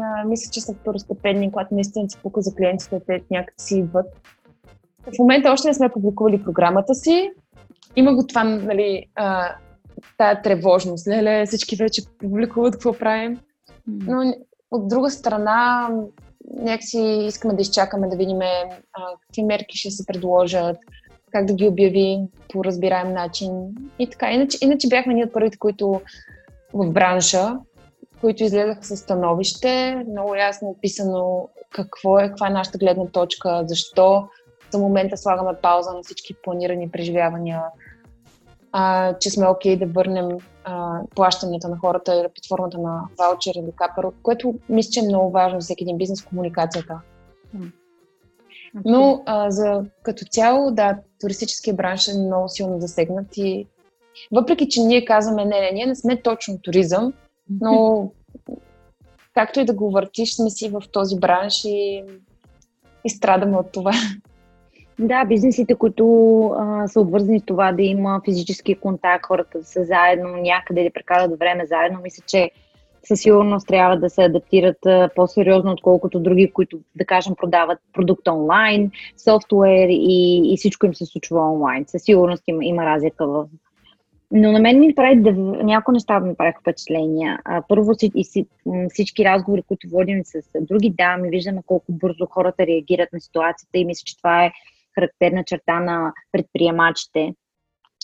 а, 0.00 0.24
мисля, 0.24 0.50
че 0.52 0.60
са 0.60 0.74
второстепенни, 0.74 1.52
когато 1.52 1.74
наистина 1.74 2.10
си 2.10 2.18
пука 2.22 2.40
за 2.40 2.54
клиентите, 2.54 3.00
те 3.06 3.22
някак 3.30 3.54
си 3.58 3.78
идват. 3.78 4.06
В 5.06 5.18
момента 5.18 5.52
още 5.52 5.68
не 5.68 5.74
сме 5.74 5.88
публикували 5.88 6.44
програмата 6.44 6.94
си. 6.94 7.30
Има 7.98 8.14
го 8.14 8.26
това, 8.26 8.44
нали, 8.44 9.04
а, 9.14 9.54
тая 10.18 10.42
тревожност. 10.42 11.08
Леле, 11.08 11.46
всички 11.46 11.76
вече 11.76 12.02
публикуват 12.18 12.74
какво 12.74 12.92
правим. 12.92 13.40
Но 13.86 14.34
от 14.70 14.88
друга 14.88 15.10
страна, 15.10 15.90
някакси 16.56 16.98
искаме 17.26 17.54
да 17.54 17.62
изчакаме 17.62 18.08
да 18.08 18.16
видим 18.16 18.38
какви 19.26 19.42
мерки 19.42 19.78
ще 19.78 19.90
се 19.90 20.06
предложат, 20.06 20.76
как 21.32 21.44
да 21.44 21.54
ги 21.54 21.68
обяви 21.68 22.18
по 22.52 22.64
разбираем 22.64 23.12
начин 23.12 23.50
и 23.98 24.10
така. 24.10 24.30
Иначе, 24.30 24.58
иначе 24.60 24.88
бяхме 24.88 25.14
ние 25.14 25.24
от 25.24 25.32
първите, 25.32 25.58
които 25.58 26.00
в 26.74 26.90
бранша, 26.90 27.56
които 28.20 28.44
излезаха 28.44 28.84
със 28.84 29.00
становище, 29.00 30.04
много 30.10 30.34
ясно 30.34 30.68
описано 30.68 31.48
какво 31.70 32.18
е, 32.18 32.28
каква 32.28 32.46
е 32.46 32.50
нашата 32.50 32.78
гледна 32.78 33.06
точка, 33.06 33.62
защо 33.66 34.28
за 34.70 34.78
момента 34.78 35.16
слагаме 35.16 35.58
пауза 35.62 35.92
на 35.92 36.02
всички 36.02 36.34
планирани 36.42 36.90
преживявания, 36.90 37.62
а, 38.72 39.14
че 39.18 39.30
сме 39.30 39.48
окей 39.48 39.76
okay 39.76 39.78
да 39.78 39.92
върнем 39.92 40.28
а, 40.64 41.00
плащанията 41.14 41.68
на 41.68 41.78
хората 41.78 42.14
или 42.14 42.28
под 42.28 42.46
формата 42.48 42.78
на 42.78 43.02
ваучер 43.18 43.54
или 43.54 43.72
капър, 43.76 44.06
което 44.22 44.54
мисля, 44.68 44.90
че 44.90 45.00
е 45.00 45.08
много 45.08 45.30
важно 45.30 45.60
за 45.60 45.64
всеки 45.64 45.84
един 45.84 45.98
бизнес 45.98 46.24
комуникацията. 46.24 47.00
Но 48.84 49.22
а, 49.26 49.50
за, 49.50 49.84
като 50.02 50.24
цяло, 50.30 50.70
да, 50.70 50.98
туристическия 51.20 51.74
бранш 51.74 52.08
е 52.08 52.18
много 52.18 52.48
силно 52.48 52.80
засегнат 52.80 53.36
и 53.36 53.66
въпреки, 54.32 54.68
че 54.68 54.80
ние 54.80 55.04
казваме, 55.04 55.44
не, 55.44 55.60
не, 55.60 55.70
ние 55.72 55.86
не 55.86 55.94
сме 55.94 56.22
точно 56.22 56.58
туризъм, 56.58 57.12
но 57.60 58.10
както 59.34 59.60
и 59.60 59.64
да 59.64 59.74
го 59.74 59.90
въртиш, 59.90 60.34
сме 60.34 60.50
си 60.50 60.68
в 60.68 60.82
този 60.92 61.20
бранш 61.20 61.64
и, 61.64 62.04
и 63.04 63.10
страдаме 63.10 63.56
от 63.56 63.72
това. 63.72 63.92
Да, 64.98 65.24
бизнесите, 65.24 65.74
които 65.74 66.04
а, 66.58 66.88
са 66.88 67.00
обвързани 67.00 67.40
с 67.40 67.44
това 67.44 67.72
да 67.72 67.82
има 67.82 68.20
физически 68.24 68.74
контакт, 68.74 69.26
хората 69.26 69.58
да 69.58 69.64
са 69.64 69.84
заедно 69.84 70.36
някъде 70.36 70.84
да 70.84 70.90
прекарат 70.90 71.38
време 71.38 71.66
заедно, 71.66 72.00
мисля, 72.02 72.24
че 72.26 72.50
със 73.02 73.20
сигурност 73.20 73.66
трябва 73.66 73.96
да 73.96 74.10
се 74.10 74.22
адаптират 74.22 74.86
а, 74.86 75.10
по-сериозно, 75.16 75.72
отколкото 75.72 76.20
други, 76.20 76.50
които, 76.52 76.78
да 76.96 77.04
кажем, 77.04 77.34
продават 77.36 77.78
продукт 77.92 78.28
онлайн, 78.28 78.90
софтуер 79.24 79.88
и, 79.90 80.42
и 80.52 80.56
всичко 80.56 80.86
им 80.86 80.94
се 80.94 81.06
случва 81.06 81.52
онлайн. 81.52 81.84
Със 81.86 82.02
сигурност 82.02 82.42
има, 82.46 82.64
има 82.64 82.84
разлика 82.84 83.26
в. 83.26 83.46
Но 84.30 84.52
на 84.52 84.60
мен 84.60 84.80
ми 84.80 84.94
прави 84.94 85.20
да, 85.20 85.32
някои 85.32 85.92
неща 85.92 86.20
ми 86.20 86.34
правят 86.34 86.54
впечатления. 86.60 87.38
А, 87.44 87.62
първо 87.68 87.92
всички 88.88 89.24
разговори, 89.24 89.62
които 89.62 89.88
водим 89.88 90.20
с 90.24 90.38
други 90.60 90.90
дами, 90.90 91.30
виждаме 91.30 91.62
колко 91.66 91.86
бързо 91.88 92.26
хората 92.26 92.66
реагират 92.66 93.12
на 93.12 93.20
ситуацията 93.20 93.78
и 93.78 93.84
мисля, 93.84 94.02
че 94.04 94.16
това 94.16 94.44
е 94.44 94.52
характерна 94.98 95.44
черта 95.44 95.80
на 95.80 96.12
предприемачите. 96.32 97.34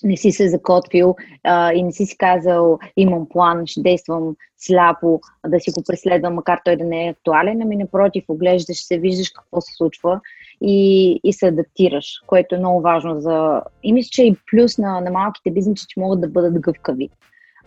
Не 0.04 0.16
си 0.16 0.32
се 0.32 0.48
закотвил 0.48 1.14
а, 1.44 1.72
и 1.72 1.82
не 1.82 1.92
си 1.92 2.06
си 2.06 2.18
казал, 2.18 2.78
имам 2.96 3.28
план, 3.28 3.66
ще 3.66 3.82
действам 3.82 4.36
сляпо, 4.58 5.20
да 5.46 5.60
си 5.60 5.70
го 5.70 5.82
преследвам, 5.86 6.34
макар 6.34 6.60
той 6.64 6.76
да 6.76 6.84
не 6.84 7.06
е 7.06 7.10
актуален, 7.10 7.62
ами 7.62 7.76
напротив, 7.76 8.24
оглеждаш 8.28 8.86
се, 8.86 8.98
виждаш 8.98 9.30
какво 9.30 9.60
се 9.60 9.72
случва 9.76 10.20
и, 10.60 11.20
и 11.24 11.32
се 11.32 11.46
адаптираш, 11.46 12.06
което 12.26 12.54
е 12.54 12.58
много 12.58 12.80
важно 12.80 13.20
за... 13.20 13.62
И 13.82 13.92
мисля, 13.92 14.08
че 14.12 14.24
и 14.24 14.36
плюс 14.50 14.78
на, 14.78 15.00
на 15.00 15.10
малките 15.10 15.50
бизнеси, 15.50 15.86
че 15.88 16.00
могат 16.00 16.20
да 16.20 16.28
бъдат 16.28 16.60
гъвкави. 16.60 17.10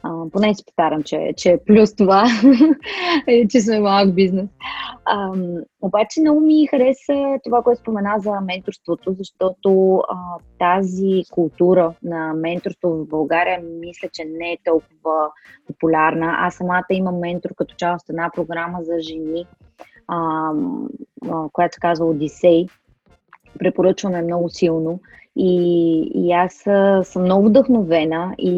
А, 0.04 0.30
поне 0.32 0.56
си 0.56 0.66
повтарям, 0.66 1.04
че, 1.04 1.34
че 1.38 1.52
е 1.52 1.64
плюс 1.66 1.96
това, 1.96 2.26
че 3.50 3.62
сме 3.62 3.80
малък 3.80 4.16
бизнес. 4.16 4.50
А, 5.06 5.32
обаче 5.82 6.22
много 6.22 6.40
ми 6.40 6.68
хареса 6.68 7.40
това, 7.44 7.62
което 7.62 7.82
спомена 7.82 8.14
за 8.18 8.42
менторството, 8.42 9.14
защото 9.14 9.96
а, 10.10 10.16
тази 10.60 11.24
култура 11.32 11.94
на 12.04 12.34
менторство 12.34 12.90
в 12.90 13.08
България 13.08 13.62
мисля, 13.80 14.10
че 14.14 14.26
не 14.26 14.52
е 14.52 14.58
толкова 14.66 15.32
популярна. 15.68 16.36
Аз 16.38 16.56
самата 16.56 16.86
имам 16.90 17.20
ментор 17.20 17.50
като 17.56 17.76
част 17.76 18.06
от 18.06 18.10
една 18.10 18.32
програма 18.36 18.80
за 18.82 19.00
жени, 19.00 19.46
а, 20.08 20.52
която 21.54 21.78
казва 21.82 22.06
Одисей. 22.06 22.66
Препоръчваме 23.60 24.22
много 24.22 24.50
силно. 24.50 25.00
И, 25.40 26.12
и 26.16 26.32
аз 26.32 26.54
съм 27.10 27.22
много 27.22 27.48
вдъхновена 27.48 28.36
и, 28.38 28.52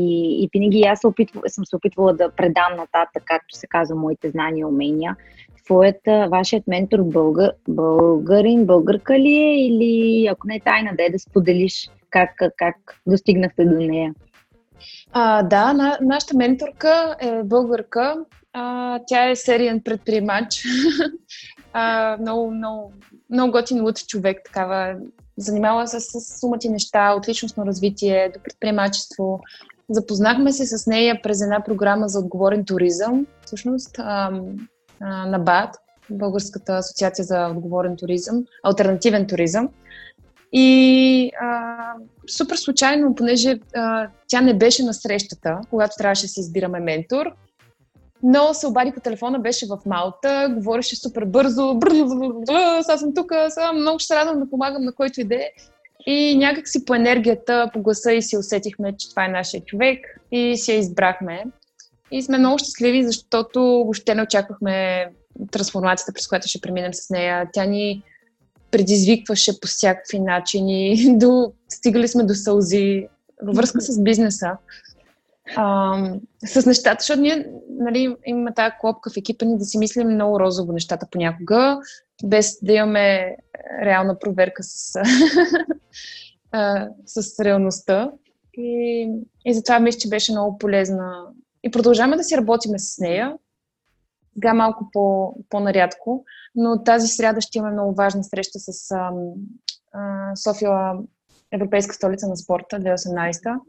и 0.44 0.50
винаги 0.54 0.82
аз 0.82 1.00
съм 1.48 1.66
се 1.66 1.76
опитвала 1.76 2.14
да 2.14 2.32
предам 2.32 2.76
нататък, 2.78 3.24
както 3.26 3.58
се 3.58 3.68
казва, 3.68 3.96
моите 3.96 4.30
знания 4.30 4.62
и 4.62 4.66
умения. 4.66 5.16
Твоят, 5.66 6.02
вашият 6.32 6.68
ментор 6.68 7.04
българ, 7.04 7.52
българин, 7.68 8.66
българка 8.66 9.20
ли 9.20 9.34
е 9.34 9.66
или 9.66 10.28
ако 10.28 10.48
не 10.48 10.56
е 10.56 10.60
тайна, 10.60 10.92
да 10.98 11.04
е 11.04 11.10
да 11.10 11.20
споделиш 11.20 11.90
как, 12.10 12.30
как 12.58 12.76
достигнахте 13.08 13.66
до 13.66 13.76
нея? 13.76 14.14
А, 15.14 15.44
да, 15.44 15.74
на, 15.74 15.98
нашата 16.02 16.38
менторка 16.38 17.16
е 17.22 17.44
българка. 17.44 18.16
А, 18.54 19.00
тя 19.08 19.30
е 19.30 19.36
сериен 19.36 19.82
предприемач. 19.82 20.64
а, 21.74 22.18
много, 22.22 22.52
много, 22.52 22.94
много 23.30 23.52
готин 23.52 23.84
луд 23.84 24.08
човек, 24.08 24.42
такава 24.46 24.96
занимава 25.38 25.88
се 25.88 26.00
с 26.00 26.40
сумати 26.40 26.70
неща, 26.70 27.14
от 27.14 27.30
личностно 27.30 27.66
развитие 27.66 28.32
до 28.34 28.40
предприемачество. 28.44 29.40
Запознахме 29.90 30.52
се 30.52 30.78
с 30.78 30.88
нея 30.88 31.20
през 31.24 31.42
една 31.42 31.64
програма 31.64 32.08
за 32.08 32.20
отговорен 32.20 32.66
туризъм, 32.66 33.26
всъщност 33.46 33.98
на 35.02 35.40
БАД, 35.40 35.76
Българската 36.10 36.74
асоциация 36.74 37.26
за 37.26 37.48
отговорен 37.48 37.98
туризъм, 37.98 38.46
альтернативен 38.64 39.28
туризъм. 39.28 39.70
И 40.52 41.32
а, 41.42 41.94
супер 42.28 42.56
случайно, 42.56 43.16
понеже 43.16 43.60
а, 43.76 44.08
тя 44.28 44.42
не 44.42 44.54
беше 44.54 44.84
на 44.84 44.94
срещата, 44.94 45.62
когато 45.70 45.96
трябваше 45.98 46.22
да 46.22 46.28
си 46.28 46.40
избираме 46.40 46.80
ментор, 46.80 47.34
но 48.24 48.54
се 48.54 48.68
обади 48.68 48.92
по 48.92 49.00
телефона, 49.00 49.40
беше 49.40 49.66
в 49.68 49.80
Малта, 49.86 50.54
говореше 50.58 50.96
супер 50.96 51.26
бързо, 51.26 51.80
сега 52.82 52.98
съм 52.98 53.14
тук, 53.14 53.32
сега 53.50 53.74
много 53.74 54.00
ще 54.00 54.16
радвам 54.16 54.40
да 54.40 54.50
помагам 54.50 54.84
на 54.84 54.94
който 54.94 55.22
иде. 55.22 55.52
И 56.06 56.38
някак 56.38 56.68
си 56.68 56.86
по 56.86 56.96
енергията, 56.96 57.70
по 57.74 57.82
гласа 57.82 58.14
и 58.14 58.22
си 58.22 58.38
усетихме, 58.38 58.98
че 58.98 59.10
това 59.10 59.26
е 59.26 59.28
нашия 59.28 59.64
човек 59.64 60.20
и 60.32 60.58
си 60.58 60.72
я 60.72 60.78
избрахме. 60.78 61.44
И 62.12 62.22
сме 62.22 62.38
много 62.38 62.58
щастливи, 62.58 63.04
защото 63.04 63.62
въобще 63.62 64.16
не 64.16 64.22
очаквахме 64.22 65.08
трансформацията, 65.52 66.14
през 66.14 66.28
която 66.28 66.48
ще 66.48 66.62
преминем 66.62 66.94
с 66.94 67.10
нея. 67.10 67.50
Тя 67.54 67.66
ни 67.66 68.04
предизвикваше 68.72 69.60
по 69.60 69.68
всякакви 69.68 70.20
начини. 70.20 71.06
До, 71.18 71.52
стигали 71.70 72.08
сме 72.08 72.24
до 72.24 72.34
сълзи 72.34 73.08
във 73.44 73.56
връзка 73.56 73.82
с 73.82 74.04
бизнеса 74.04 74.52
а, 75.56 75.98
с 76.46 76.66
нещата, 76.66 76.98
защото 77.00 77.22
ние 77.22 77.52
нали, 77.70 78.16
имаме 78.26 78.54
тази 78.54 78.76
клопка 78.82 79.10
в 79.10 79.18
екипа 79.18 79.46
ни 79.46 79.58
да 79.58 79.66
си 79.66 79.78
мислим 79.78 80.08
много 80.08 80.40
розово 80.40 80.74
нещата 80.74 81.08
понякога, 81.12 81.80
без 82.24 82.60
да 82.64 82.74
имаме 82.74 83.38
реална 83.84 84.20
проверка 84.20 84.64
с, 84.64 84.96
а, 86.52 86.88
с 87.06 87.40
реалността. 87.40 88.12
И, 88.54 89.10
и 89.46 89.54
затова 89.54 89.80
мисля, 89.80 90.00
че 90.00 90.10
беше 90.10 90.32
много 90.32 90.58
полезна. 90.58 91.26
И 91.64 91.72
продължаваме 91.72 92.18
да 92.18 92.24
си 92.24 92.38
работиме 92.38 92.80
с 92.80 92.98
нея. 92.98 93.38
Сега 94.34 94.54
малко 94.54 94.90
по, 94.94 95.36
по-нарядко, 95.50 96.26
но 96.56 96.84
тази 96.84 97.08
сряда 97.08 97.42
ще 97.42 97.58
имаме 97.58 97.74
много 97.74 97.96
важна 97.96 98.24
среща 98.24 98.60
с 98.60 98.92
а, 98.92 99.12
а, 99.94 100.36
София 100.36 100.94
Европейска 101.52 101.96
столица 101.96 102.28
на 102.28 102.38
спорта 102.38 102.80
2018 102.80 103.60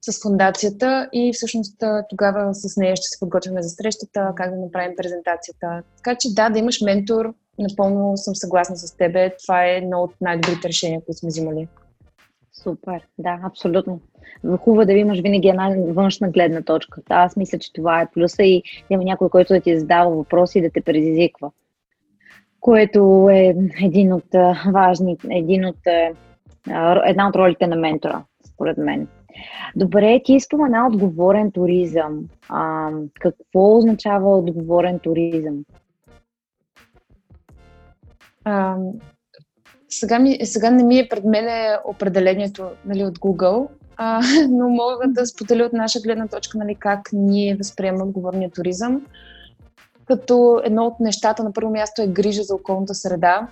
с 0.00 0.22
фундацията 0.22 1.08
и 1.12 1.32
всъщност 1.32 1.82
тогава 2.08 2.54
с 2.54 2.76
нея 2.76 2.96
ще 2.96 3.08
се 3.08 3.20
подготвяме 3.20 3.62
за 3.62 3.68
срещата, 3.68 4.32
как 4.36 4.50
да 4.50 4.56
направим 4.56 4.96
презентацията. 4.96 5.82
Така 5.96 6.16
че 6.20 6.34
да, 6.34 6.50
да 6.50 6.58
имаш 6.58 6.80
ментор, 6.80 7.34
напълно 7.58 8.16
съм 8.16 8.34
съгласна 8.34 8.76
с 8.76 8.96
тебе. 8.96 9.36
Това 9.42 9.66
е 9.66 9.76
едно 9.76 10.02
от 10.02 10.14
най-добрите 10.20 10.68
решения, 10.68 11.00
които 11.00 11.18
сме 11.18 11.28
взимали. 11.28 11.68
Супер, 12.52 13.06
да, 13.18 13.40
абсолютно. 13.42 14.00
Хубаво 14.60 14.86
да 14.86 14.92
имаш 14.92 15.20
винаги 15.20 15.48
една 15.48 15.74
външна 15.88 16.28
гледна 16.28 16.62
точка. 16.62 17.00
Аз 17.08 17.36
мисля, 17.36 17.58
че 17.58 17.72
това 17.72 18.00
е 18.00 18.10
плюса 18.10 18.42
и 18.42 18.62
има 18.90 19.04
някой, 19.04 19.28
който 19.28 19.54
да 19.54 19.60
ти 19.60 19.78
задава 19.78 20.16
въпроси 20.16 20.58
и 20.58 20.62
да 20.62 20.70
те 20.70 20.80
предизвиква. 20.80 21.50
Което 22.60 23.28
е 23.32 23.54
един 23.82 24.12
от 24.12 24.24
важни, 24.72 25.16
един 25.30 25.64
от, 25.64 25.78
една 27.04 27.28
от 27.28 27.36
ролите 27.36 27.66
на 27.66 27.76
ментора, 27.76 28.24
според 28.44 28.78
мен. 28.78 29.08
Добре, 29.76 30.20
ти 30.24 30.40
спомена 30.40 30.86
отговорен 30.86 31.52
туризъм. 31.52 32.20
А, 32.48 32.90
какво 33.20 33.76
означава 33.76 34.38
отговорен 34.38 34.98
туризъм? 34.98 35.64
А, 38.44 38.76
сега, 39.88 40.18
ми, 40.18 40.38
сега 40.44 40.70
не 40.70 40.84
ми 40.84 40.98
е 40.98 41.08
пред 41.08 41.24
мен 41.24 41.76
определението 41.84 42.70
нали, 42.84 43.04
от 43.04 43.18
Google, 43.18 43.68
а, 43.96 44.20
но 44.50 44.68
мога 44.68 45.04
да 45.06 45.26
споделя 45.26 45.64
от 45.64 45.72
наша 45.72 46.00
гледна 46.00 46.28
точка 46.28 46.58
нали, 46.58 46.74
как 46.74 47.00
ние 47.12 47.56
възприемаме 47.56 48.04
отговорния 48.04 48.50
туризъм. 48.50 49.06
Като 50.04 50.60
едно 50.64 50.86
от 50.86 51.00
нещата 51.00 51.44
на 51.44 51.52
първо 51.52 51.70
място 51.70 52.02
е 52.02 52.06
грижа 52.06 52.42
за 52.42 52.54
околната 52.54 52.94
среда, 52.94 53.48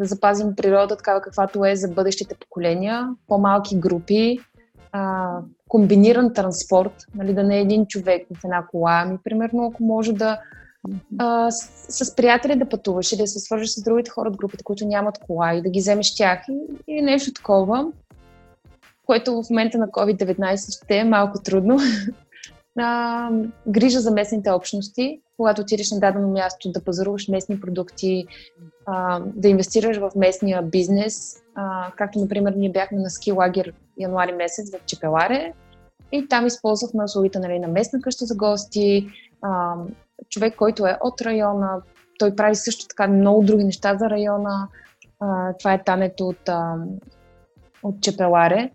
да 0.00 0.06
запазим 0.06 0.56
природа 0.56 0.96
такава 0.96 1.20
каквато 1.20 1.64
е 1.64 1.76
за 1.76 1.88
бъдещите 1.88 2.34
поколения, 2.34 3.08
по-малки 3.28 3.76
групи, 3.76 4.38
а, 4.92 5.38
комбиниран 5.68 6.34
транспорт, 6.34 6.92
нали, 7.14 7.34
да 7.34 7.42
не 7.42 7.56
е 7.56 7.60
един 7.60 7.86
човек 7.86 8.26
в 8.34 8.44
една 8.44 8.66
кола, 8.66 9.02
ами 9.06 9.18
примерно 9.24 9.66
ако 9.66 9.82
може 9.84 10.12
да 10.12 10.40
а, 11.18 11.50
с, 11.50 12.04
с 12.04 12.16
приятели 12.16 12.58
да 12.58 12.68
пътуваш 12.68 13.12
и 13.12 13.16
да 13.16 13.26
се 13.26 13.38
свържеш 13.38 13.68
с 13.68 13.82
другите 13.82 14.10
хора 14.10 14.28
от 14.28 14.36
групата, 14.36 14.64
които 14.64 14.86
нямат 14.86 15.18
кола 15.18 15.54
и 15.54 15.62
да 15.62 15.70
ги 15.70 15.80
вземеш 15.80 16.14
тях 16.14 16.40
или 16.88 17.02
нещо 17.02 17.32
такова, 17.32 17.92
което 19.06 19.42
в 19.42 19.50
момента 19.50 19.78
на 19.78 19.88
COVID-19 19.88 20.84
ще 20.84 20.96
е 20.96 21.04
малко 21.04 21.42
трудно. 21.42 21.78
а, 22.78 23.30
грижа 23.68 24.00
за 24.00 24.10
местните 24.10 24.50
общности, 24.50 25.20
когато 25.36 25.62
отидеш 25.62 25.90
на 25.90 26.00
дадено 26.00 26.28
място 26.28 26.72
да 26.72 26.84
пазаруваш 26.84 27.28
местни 27.28 27.60
продукти, 27.60 28.26
а, 28.86 29.20
да 29.26 29.48
инвестираш 29.48 29.96
в 29.96 30.10
местния 30.16 30.62
бизнес, 30.62 31.36
а, 31.54 31.92
както 31.96 32.18
например 32.18 32.52
ние 32.56 32.72
бяхме 32.72 32.98
на 32.98 33.10
ски 33.10 33.32
лагер 33.32 33.72
януари 33.98 34.32
месец 34.32 34.70
в 34.70 34.84
Чепеларе 34.86 35.52
и 36.12 36.28
там 36.28 36.46
използвахме 36.46 37.04
услугите 37.04 37.38
нали, 37.38 37.58
на 37.58 37.68
местна 37.68 38.00
къща 38.00 38.24
за 38.24 38.36
гости, 38.36 39.08
а, 39.42 39.74
човек, 40.28 40.56
който 40.56 40.86
е 40.86 40.98
от 41.00 41.20
района, 41.20 41.82
той 42.18 42.36
прави 42.36 42.54
също 42.54 42.88
така 42.88 43.08
много 43.08 43.42
други 43.42 43.64
неща 43.64 43.96
за 43.96 44.10
района. 44.10 44.68
А, 45.20 45.52
това 45.52 45.72
е 45.72 45.84
тането 45.84 46.28
от, 46.28 46.48
а, 46.48 46.74
от 47.82 48.00
Чепеларе. 48.00 48.70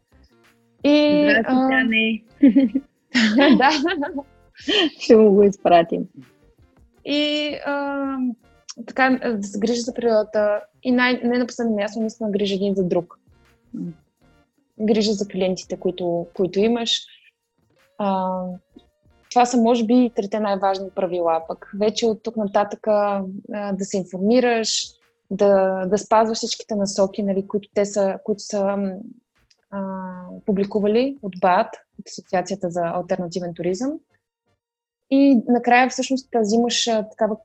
И, 0.84 1.28
Здрасти, 1.30 1.52
а... 1.52 1.68
да. 3.58 3.70
Ще 5.00 5.16
му 5.16 5.32
го 5.32 5.44
изпратим. 5.44 6.08
И 7.10 7.54
а, 7.66 8.06
така, 8.88 9.20
да 9.38 9.48
се 9.48 9.60
грижа 9.60 9.82
за 9.82 9.94
природата. 9.94 10.62
И 10.84 10.92
най- 10.92 11.22
не 11.24 11.38
на 11.38 11.48
последно 11.48 11.76
място, 11.76 12.00
наистина 12.00 12.32
грижа 12.32 12.56
един 12.56 12.76
за 12.76 12.84
друг. 12.84 13.20
Грижа 14.80 15.14
за 15.14 15.28
клиентите, 15.28 15.78
които, 15.78 16.28
които 16.34 16.60
имаш. 16.60 17.02
А, 17.98 18.42
това 19.30 19.46
са, 19.46 19.58
може 19.58 19.86
би, 19.86 20.12
трите 20.16 20.40
най-важни 20.40 20.90
правила. 20.96 21.44
Пък 21.48 21.72
вече 21.80 22.06
от 22.06 22.24
тук 22.24 22.38
нататък 22.38 22.88
а, 22.88 23.24
да 23.74 23.86
се 23.86 23.98
информираш, 23.98 24.88
да, 25.32 25.86
да 25.86 25.98
спазваш 25.98 26.38
всичките 26.38 26.76
насоки, 26.76 27.24
нали, 27.24 27.48
които 27.48 27.70
те 27.74 27.86
са, 27.86 28.18
които 28.24 28.44
са 28.44 28.78
а, 29.70 29.82
публикували 30.46 31.18
от 31.22 31.34
БАТ, 31.42 31.68
от 32.00 32.08
Асоциацията 32.08 32.70
за 32.70 32.82
альтернативен 32.82 33.54
туризъм. 33.54 33.92
И 35.10 35.44
накрая 35.48 35.90
всъщност 35.90 36.30
взимаш 36.36 36.86
такава... 36.86 37.38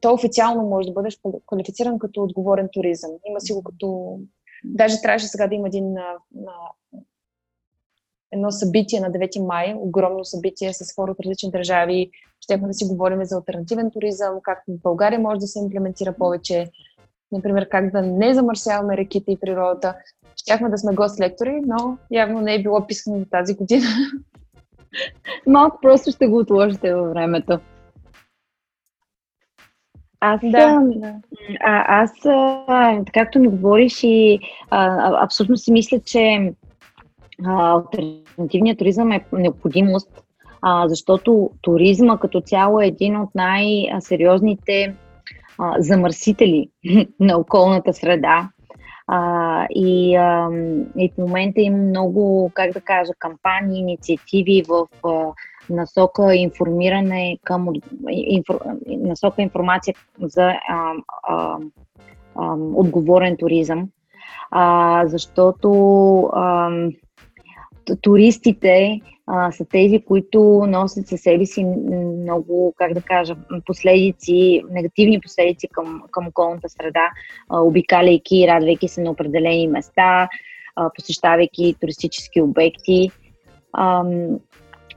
то 0.00 0.12
официално 0.12 0.62
може 0.62 0.88
да 0.88 0.92
бъдеш 0.92 1.20
квалифициран 1.46 1.98
като 1.98 2.22
отговорен 2.22 2.68
туризъм. 2.72 3.10
Има 3.26 3.40
си 3.40 3.52
го 3.52 3.62
като... 3.62 4.18
Даже 4.64 5.02
трябваше 5.02 5.26
сега 5.26 5.46
да 5.46 5.54
има 5.54 5.68
един 5.68 5.92
на 5.92 6.04
едно 8.32 8.50
събитие 8.50 9.00
на 9.00 9.10
9 9.10 9.46
май, 9.46 9.74
огромно 9.78 10.24
събитие 10.24 10.72
с 10.72 10.94
хора 10.94 11.12
от 11.12 11.20
различни 11.20 11.50
държави. 11.50 12.10
Щехме 12.40 12.68
да 12.68 12.74
си 12.74 12.84
говорим 12.84 13.24
за 13.24 13.36
альтернативен 13.36 13.90
туризъм, 13.90 14.34
как 14.42 14.62
в 14.68 14.82
България 14.82 15.20
може 15.20 15.40
да 15.40 15.46
се 15.46 15.58
имплементира 15.58 16.12
повече, 16.12 16.70
например, 17.32 17.68
как 17.68 17.92
да 17.92 18.02
не 18.02 18.34
замърсяваме 18.34 18.96
реките 18.96 19.32
и 19.32 19.40
природата. 19.40 19.96
Щяхме 20.36 20.68
да 20.68 20.78
сме 20.78 20.94
гост-лектори, 20.94 21.60
но 21.66 21.98
явно 22.10 22.40
не 22.40 22.54
е 22.54 22.62
било 22.62 22.86
писано 22.86 23.18
за 23.18 23.24
тази 23.30 23.54
година. 23.54 23.86
Малко 25.46 25.78
просто 25.82 26.10
ще 26.10 26.26
го 26.26 26.38
отложите 26.38 26.94
във 26.94 27.10
времето. 27.10 27.58
Аз, 30.20 30.40
да, 30.42 30.78
да. 30.82 31.14
А, 31.60 32.02
аз, 32.02 32.12
а, 32.26 32.98
както 33.14 33.38
ми 33.38 33.48
говориш, 33.48 34.02
и 34.02 34.38
а, 34.70 35.24
абсолютно 35.24 35.56
си 35.56 35.72
мисля, 35.72 36.00
че 36.00 36.52
альтернативният 37.46 38.78
туризъм 38.78 39.12
е 39.12 39.24
необходимост, 39.32 40.22
а, 40.62 40.88
защото 40.88 41.50
туризма 41.62 42.18
като 42.18 42.40
цяло 42.40 42.80
е 42.80 42.86
един 42.86 43.16
от 43.16 43.34
най-сериозните 43.34 44.94
а, 45.58 45.74
замърсители 45.78 46.68
на 47.20 47.38
околната 47.38 47.92
среда. 47.92 48.48
А, 49.10 49.66
и, 49.70 50.16
а, 50.16 50.48
и 50.96 51.12
в 51.14 51.18
момента 51.18 51.60
има 51.60 51.76
много, 51.78 52.50
как 52.54 52.72
да 52.72 52.80
кажа, 52.80 53.12
кампании, 53.18 53.80
инициативи 53.80 54.62
в 54.68 54.86
а, 55.04 55.32
насока 55.70 56.34
информиране 56.34 57.38
към 57.44 57.68
инфор, 58.10 58.60
насока 58.86 59.42
информация 59.42 59.94
за 60.20 60.52
а, 60.68 60.92
а, 61.22 61.56
а, 62.34 62.54
отговорен 62.74 63.36
туризъм. 63.36 63.88
А, 64.50 65.02
защото 65.06 65.70
а, 66.32 66.70
туристите 68.02 69.00
а, 69.30 69.52
са 69.52 69.64
тези, 69.64 70.00
които 70.00 70.40
носят 70.68 71.08
със 71.08 71.20
себе 71.20 71.46
си 71.46 71.64
много, 71.64 72.74
как 72.76 72.94
да 72.94 73.00
кажа, 73.00 73.36
последици, 73.66 74.62
негативни 74.70 75.20
последици 75.20 75.68
към, 75.72 76.02
към 76.10 76.26
околната 76.26 76.68
среда, 76.68 77.10
а, 77.48 77.60
обикаляйки 77.60 78.36
и 78.36 78.48
радвайки 78.48 78.88
се 78.88 79.02
на 79.02 79.10
определени 79.10 79.68
места, 79.68 80.28
а, 80.76 80.90
посещавайки 80.94 81.74
туристически 81.80 82.40
обекти. 82.40 83.10
А, 83.72 84.04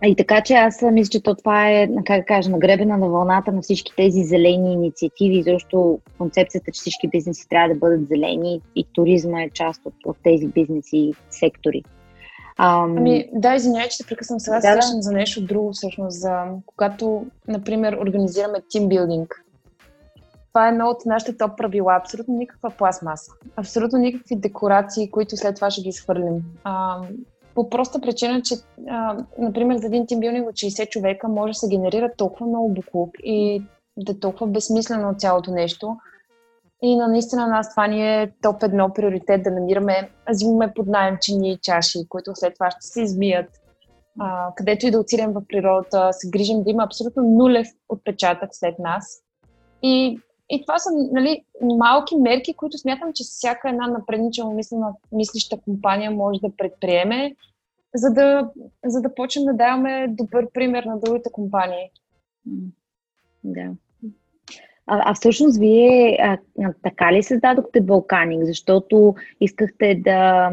и 0.06 0.16
така 0.16 0.42
че 0.42 0.54
аз 0.54 0.82
мисля, 0.92 1.10
че 1.10 1.24
то 1.24 1.36
това 1.36 1.70
е, 1.70 1.90
как 2.06 2.20
да 2.20 2.26
кажа, 2.26 2.50
нагребена 2.50 2.98
на 2.98 3.10
вълната 3.10 3.52
на 3.52 3.62
всички 3.62 3.96
тези 3.96 4.24
зелени 4.24 4.74
инициативи, 4.74 5.44
защото 5.44 6.00
концепцията, 6.18 6.72
че 6.72 6.80
всички 6.80 7.08
бизнеси 7.08 7.50
трябва 7.50 7.70
да 7.70 7.80
бъдат 7.80 8.08
зелени 8.08 8.62
и 8.76 8.86
туризма 8.94 9.42
е 9.42 9.50
част 9.50 9.82
от, 9.86 9.94
от 10.06 10.18
тези 10.24 10.48
бизнеси 10.48 11.14
сектори. 11.30 11.84
Ам... 12.58 12.98
Ами, 12.98 13.30
да, 13.34 13.56
извинявай, 13.56 13.90
че 13.90 13.98
те 13.98 14.06
прекъсвам 14.10 14.40
сега. 14.40 14.60
Да, 14.60 14.76
да. 14.76 14.82
за 14.82 15.12
нещо 15.12 15.46
друго, 15.46 15.72
всъщност, 15.74 16.20
за 16.20 16.44
когато, 16.66 17.26
например, 17.48 17.94
организираме 17.94 18.62
тимбилдинг. 18.70 19.46
Това 20.48 20.68
е 20.68 20.72
едно 20.72 20.88
от 20.88 21.06
нашите 21.06 21.38
топ 21.38 21.58
правила. 21.58 21.96
Абсолютно 21.96 22.38
никаква 22.38 22.70
пластмаса. 22.70 23.32
Абсолютно 23.56 24.00
никакви 24.00 24.36
декорации, 24.36 25.12
които 25.12 25.38
след 25.38 25.56
това 25.56 25.72
ще 25.72 25.82
ги 25.82 25.92
свърлим. 25.92 26.44
А, 26.64 27.02
по 27.56 27.70
проста 27.70 28.02
причина, 28.02 28.42
че, 28.42 28.56
а, 28.90 29.18
например, 29.38 29.78
за 29.78 29.88
един 29.88 30.08
тимбилдинг 30.08 30.50
от 30.50 30.56
60 30.56 30.90
човека 30.90 31.28
може 31.28 31.52
да 31.52 31.54
се 31.54 31.70
генерира 31.70 32.12
толкова 32.18 32.48
много 32.48 32.70
буклук 32.70 33.10
и 33.24 33.64
да 33.98 34.12
е 34.12 34.20
толкова 34.20 34.48
безсмислено 34.48 35.16
цялото 35.18 35.52
нещо, 35.52 35.98
и 36.82 36.96
на 36.96 37.08
наистина 37.08 37.48
нас 37.48 37.70
това 37.70 37.88
ни 37.88 38.22
е 38.22 38.34
топ 38.42 38.64
едно 38.64 38.94
приоритет 38.94 39.44
да 39.44 39.52
намираме, 39.52 40.10
взимаме 40.30 40.74
под 40.74 40.88
найем 40.88 41.18
чини 41.22 41.52
и 41.52 41.58
чаши, 41.58 42.00
които 42.10 42.32
след 42.36 42.54
това 42.54 42.72
ще 42.72 42.82
се 42.82 43.02
измият. 43.02 43.62
А, 44.20 44.54
където 44.56 44.88
и 44.88 44.92
да 44.92 45.00
отидем 45.00 45.32
в 45.32 45.42
природата, 45.50 46.14
се 46.14 46.30
грижим 46.30 46.64
да 46.64 46.70
има 46.70 46.84
абсолютно 46.84 47.24
нулев 47.24 47.68
отпечатък 47.90 48.50
след 48.52 48.80
нас. 48.80 49.22
И, 49.82 50.20
и 50.50 50.62
това 50.62 50.80
са 50.80 50.90
нали, 51.12 51.44
малки 51.62 52.16
мерки, 52.16 52.54
които 52.54 52.78
смятам, 52.78 53.14
че 53.14 53.24
всяка 53.24 53.70
една 53.70 53.88
напредничено 53.88 54.60
мислища 55.12 55.60
компания 55.62 56.12
може 56.12 56.40
да 56.40 56.56
предприеме, 56.58 57.36
за 57.96 58.10
да, 58.14 58.50
за 58.86 59.02
да 59.02 59.16
почнем 59.16 59.46
да 59.46 59.54
даваме 59.54 60.08
добър 60.10 60.48
пример 60.54 60.84
на 60.84 61.00
другите 61.00 61.32
компании. 61.32 61.92
Да. 63.44 63.72
А, 64.94 65.02
а 65.06 65.14
всъщност 65.14 65.60
вие 65.60 66.18
а, 66.22 66.38
така 66.84 67.14
ли 67.14 67.24
създадохте 67.24 67.82
Балканик? 67.82 68.46
Защото 68.46 69.16
искахте 69.42 69.96
да, 69.96 70.52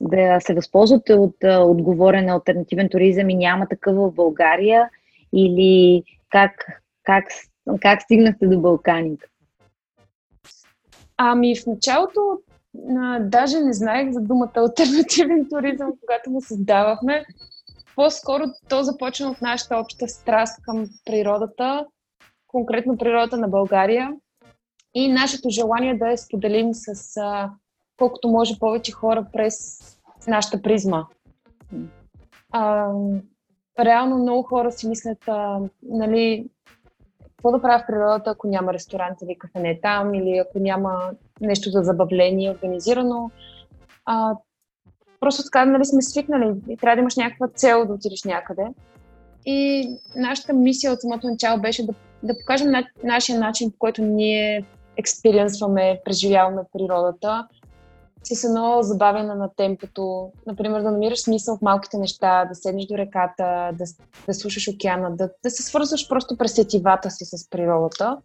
да 0.00 0.40
се 0.40 0.54
възползвате 0.54 1.14
от 1.14 1.36
отговорен 1.44 2.28
альтернативен 2.28 2.88
туризъм 2.88 3.30
и 3.30 3.34
няма 3.34 3.66
такъв 3.66 3.96
в 3.96 4.10
България? 4.10 4.88
Или 5.32 6.02
как, 6.28 6.82
как, 7.02 7.24
как 7.80 8.02
стигнахте 8.02 8.46
до 8.46 8.60
Балканик? 8.60 9.30
Ами 11.16 11.56
в 11.56 11.66
началото 11.66 12.20
а, 12.98 13.18
даже 13.20 13.60
не 13.60 13.72
знаех 13.72 14.10
за 14.10 14.20
думата 14.20 14.52
альтернативен 14.56 15.46
туризъм, 15.50 15.92
когато 16.00 16.30
го 16.30 16.40
създавахме. 16.40 17.24
По-скоро 17.96 18.44
то 18.68 18.82
започна 18.82 19.30
от 19.30 19.42
нашата 19.42 19.76
обща 19.76 20.08
страст 20.08 20.62
към 20.62 20.86
природата 21.04 21.86
конкретно 22.52 22.98
природата 22.98 23.36
на 23.36 23.48
България 23.48 24.16
и 24.94 25.12
нашето 25.12 25.50
желание 25.50 25.98
да 25.98 26.10
я 26.10 26.18
споделим 26.18 26.74
с 26.74 27.16
а, 27.16 27.50
колкото 27.96 28.28
може 28.28 28.58
повече 28.58 28.92
хора 28.92 29.26
през 29.32 29.80
нашата 30.28 30.62
призма. 30.62 31.06
А, 32.52 32.92
реално 33.78 34.18
много 34.18 34.42
хора 34.42 34.72
си 34.72 34.88
мислят, 34.88 35.28
а, 35.28 35.60
нали, 35.82 36.48
какво 37.22 37.52
да 37.52 37.62
правя 37.62 37.78
в 37.78 37.86
природата, 37.86 38.30
ако 38.30 38.48
няма 38.48 38.72
ресторант 38.72 39.18
или 39.22 39.38
кафене 39.38 39.80
там, 39.82 40.14
или 40.14 40.38
ако 40.38 40.58
няма 40.58 41.10
нещо 41.40 41.70
за 41.70 41.82
забавление 41.82 42.50
организирано. 42.50 43.30
А, 44.04 44.36
Просто 45.20 45.42
така, 45.44 45.64
нали, 45.64 45.84
сме 45.84 46.02
свикнали 46.02 46.54
и 46.68 46.76
трябва 46.76 46.96
да 46.96 47.00
имаш 47.00 47.16
някаква 47.16 47.48
цел 47.48 47.86
да 47.86 47.92
отидеш 47.92 48.24
някъде. 48.24 48.66
И 49.46 49.88
нашата 50.16 50.52
мисия 50.52 50.92
от 50.92 51.00
самото 51.00 51.26
начало 51.26 51.60
беше 51.60 51.86
да, 51.86 51.92
да 52.22 52.38
покажем 52.38 52.70
на, 52.70 52.84
нашия 53.04 53.38
начин, 53.38 53.70
по 53.70 53.78
който 53.78 54.02
ние 54.02 54.64
експириенсваме, 54.96 56.00
преживяваме 56.04 56.62
природата, 56.72 57.46
с 58.22 58.44
едно 58.44 58.82
забавяне 58.82 59.34
на 59.34 59.50
темпото. 59.56 60.32
Например, 60.46 60.82
да 60.82 60.90
намираш 60.90 61.20
смисъл 61.20 61.56
в 61.56 61.62
малките 61.62 61.98
неща, 61.98 62.44
да 62.44 62.54
седнеш 62.54 62.86
до 62.86 62.98
реката, 62.98 63.70
да, 63.78 63.84
да 64.26 64.34
слушаш 64.34 64.68
океана, 64.68 65.16
да, 65.16 65.30
да 65.42 65.50
се 65.50 65.62
свързваш 65.62 66.08
просто 66.08 66.36
през 66.36 66.54
сетивата 66.54 67.10
си 67.10 67.24
с 67.24 67.50
природата. 67.50 68.16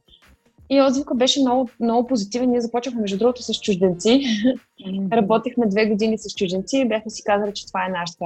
И 0.70 0.82
отзвука 0.82 1.16
беше 1.16 1.42
много, 1.42 1.70
много 1.80 2.08
позитивен. 2.08 2.50
Ние 2.50 2.62
започнахме, 2.62 3.02
между 3.02 3.18
другото, 3.18 3.44
с 3.44 3.54
чужденци. 3.54 4.10
Mm-hmm. 4.10 5.12
Работихме 5.12 5.68
две 5.68 5.86
години 5.86 6.18
с 6.18 6.36
чужденци. 6.36 6.86
Бяхме 6.88 7.12
си 7.12 7.24
казали, 7.24 7.54
че 7.54 7.68
това 7.68 7.86
е 7.86 7.90
нашата 7.90 8.26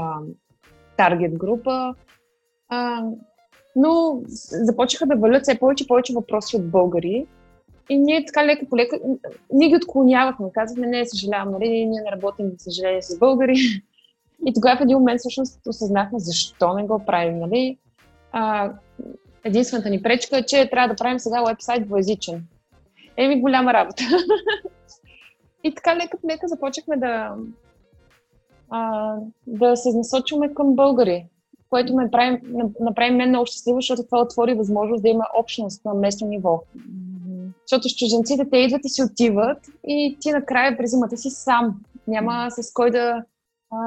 таргет 0.98 1.38
група. 1.38 1.96
А, 2.70 3.04
но 3.76 4.22
започнаха 4.26 5.06
да 5.06 5.16
валят 5.16 5.44
все 5.44 5.60
повече 5.60 5.84
и 5.84 5.88
повече 5.88 6.14
въпроси 6.14 6.56
от 6.56 6.70
българи. 6.70 7.28
И 7.90 7.98
ние 7.98 8.26
така 8.26 8.46
леко 8.46 8.66
по 8.70 8.78
леко, 8.78 9.20
ние 9.54 9.70
ги 9.70 9.76
отклонявахме. 9.76 10.52
Казахме, 10.54 10.88
не, 10.88 11.06
съжалявам, 11.06 11.52
нали, 11.52 11.70
ние 11.70 12.02
не 12.06 12.12
работим, 12.12 12.50
за 12.50 12.64
съжаление, 12.64 13.02
с 13.02 13.20
българи. 13.20 13.56
И 14.46 14.54
тогава 14.54 14.78
в 14.78 14.82
един 14.82 14.98
момент 14.98 15.20
всъщност 15.20 15.68
осъзнахме 15.68 16.20
защо 16.20 16.74
не 16.74 16.84
го 16.84 17.06
правим. 17.06 17.40
Нали? 17.40 17.78
А, 18.32 18.72
единствената 19.44 19.90
ни 19.90 20.02
пречка 20.02 20.38
е, 20.38 20.46
че 20.46 20.70
трябва 20.70 20.88
да 20.88 20.96
правим 20.96 21.20
сега 21.20 21.44
вебсайт 21.44 21.88
двоязичен. 21.88 22.44
Еми, 23.18 23.42
голяма 23.42 23.74
работа. 23.74 24.04
и 25.64 25.76
така 25.76 25.96
лека 25.96 26.18
по 26.22 26.28
лека 26.28 26.48
започнахме 26.48 26.98
да, 26.98 27.36
а, 28.70 29.16
да 29.48 29.76
се 29.76 29.90
насочваме 29.98 30.54
към 30.54 30.76
българи, 30.76 31.26
което 31.70 31.96
ме 31.96 32.12
прави, 32.12 32.42
направи 32.80 33.12
мен 33.12 33.30
много 33.30 33.46
щастливо, 33.46 33.78
защото 33.82 34.04
това 34.04 34.22
отвори 34.22 34.54
възможност 34.54 35.04
да 35.04 35.10
има 35.10 35.26
общност 35.40 35.86
на 35.86 35.94
местно 35.94 36.28
ниво. 36.28 36.64
Защото 37.62 37.90
с 37.90 37.96
чужденците 37.96 38.50
те 38.50 38.58
идват 38.58 38.82
и 38.86 38.90
си 38.90 39.04
отиват 39.04 39.58
и 39.88 40.18
ти 40.20 40.32
накрая 40.32 40.78
през 40.78 40.92
зимата 40.92 41.18
си 41.18 41.30
сам. 41.30 41.82
Няма 42.08 42.48
с 42.50 42.74
кой 42.74 42.92
да, 42.92 43.24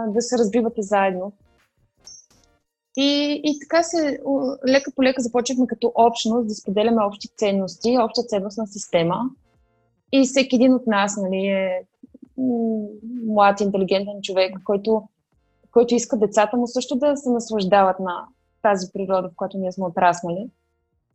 да 0.09 0.23
се 0.23 0.39
разбивате 0.39 0.83
заедно. 0.83 1.33
И, 2.97 3.41
и 3.45 3.59
така 3.61 3.83
се 3.83 4.21
лека 4.69 4.91
по 4.97 5.03
лека 5.03 5.23
започнахме 5.23 5.67
като 5.67 5.93
общност 5.95 6.49
да 6.49 6.55
споделяме 6.55 7.05
общи 7.05 7.29
ценности, 7.37 7.99
обща 7.99 8.23
ценностна 8.23 8.67
система. 8.67 9.21
И 10.13 10.23
всеки 10.25 10.57
един 10.57 10.75
от 10.75 10.87
нас 10.87 11.17
нали, 11.17 11.47
е 11.47 11.83
млад, 13.27 13.61
интелигентен 13.61 14.23
човек, 14.23 14.55
който, 14.65 15.03
който 15.73 15.95
иска 15.95 16.19
децата 16.19 16.57
му 16.57 16.67
също 16.67 16.97
да 16.97 17.17
се 17.17 17.31
наслаждават 17.31 18.01
на 18.01 18.25
тази 18.63 18.93
природа, 18.93 19.29
в 19.29 19.37
която 19.37 19.59
ние 19.59 19.73
сме 19.73 19.87
отраснали. 19.87 20.51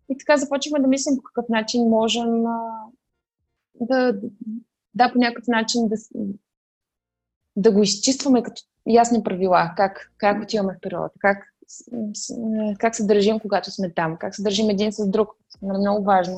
И 0.09 0.17
така 0.17 0.37
започваме 0.37 0.81
да 0.81 0.87
мислим 0.87 1.15
по 1.17 1.21
какъв 1.23 1.49
начин 1.49 1.89
можем 1.89 2.43
да, 3.81 4.13
да 4.95 5.11
по 5.13 5.19
някакъв 5.19 5.47
начин 5.47 5.87
да, 5.87 5.95
да 7.55 7.71
го 7.71 7.83
изчистваме 7.83 8.43
като 8.43 8.61
ясни 8.87 9.23
правила, 9.23 9.73
как, 9.77 10.13
как 10.17 10.43
отиваме 10.43 10.73
в 10.73 10.81
природата, 10.81 11.15
как, 11.19 11.53
как 12.79 12.95
се 12.95 13.05
държим, 13.05 13.39
когато 13.39 13.71
сме 13.71 13.93
там, 13.93 14.17
как 14.17 14.35
се 14.35 14.43
държим 14.43 14.69
един 14.69 14.91
с 14.91 15.09
друг. 15.09 15.29
Много 15.61 16.03
важно. 16.03 16.37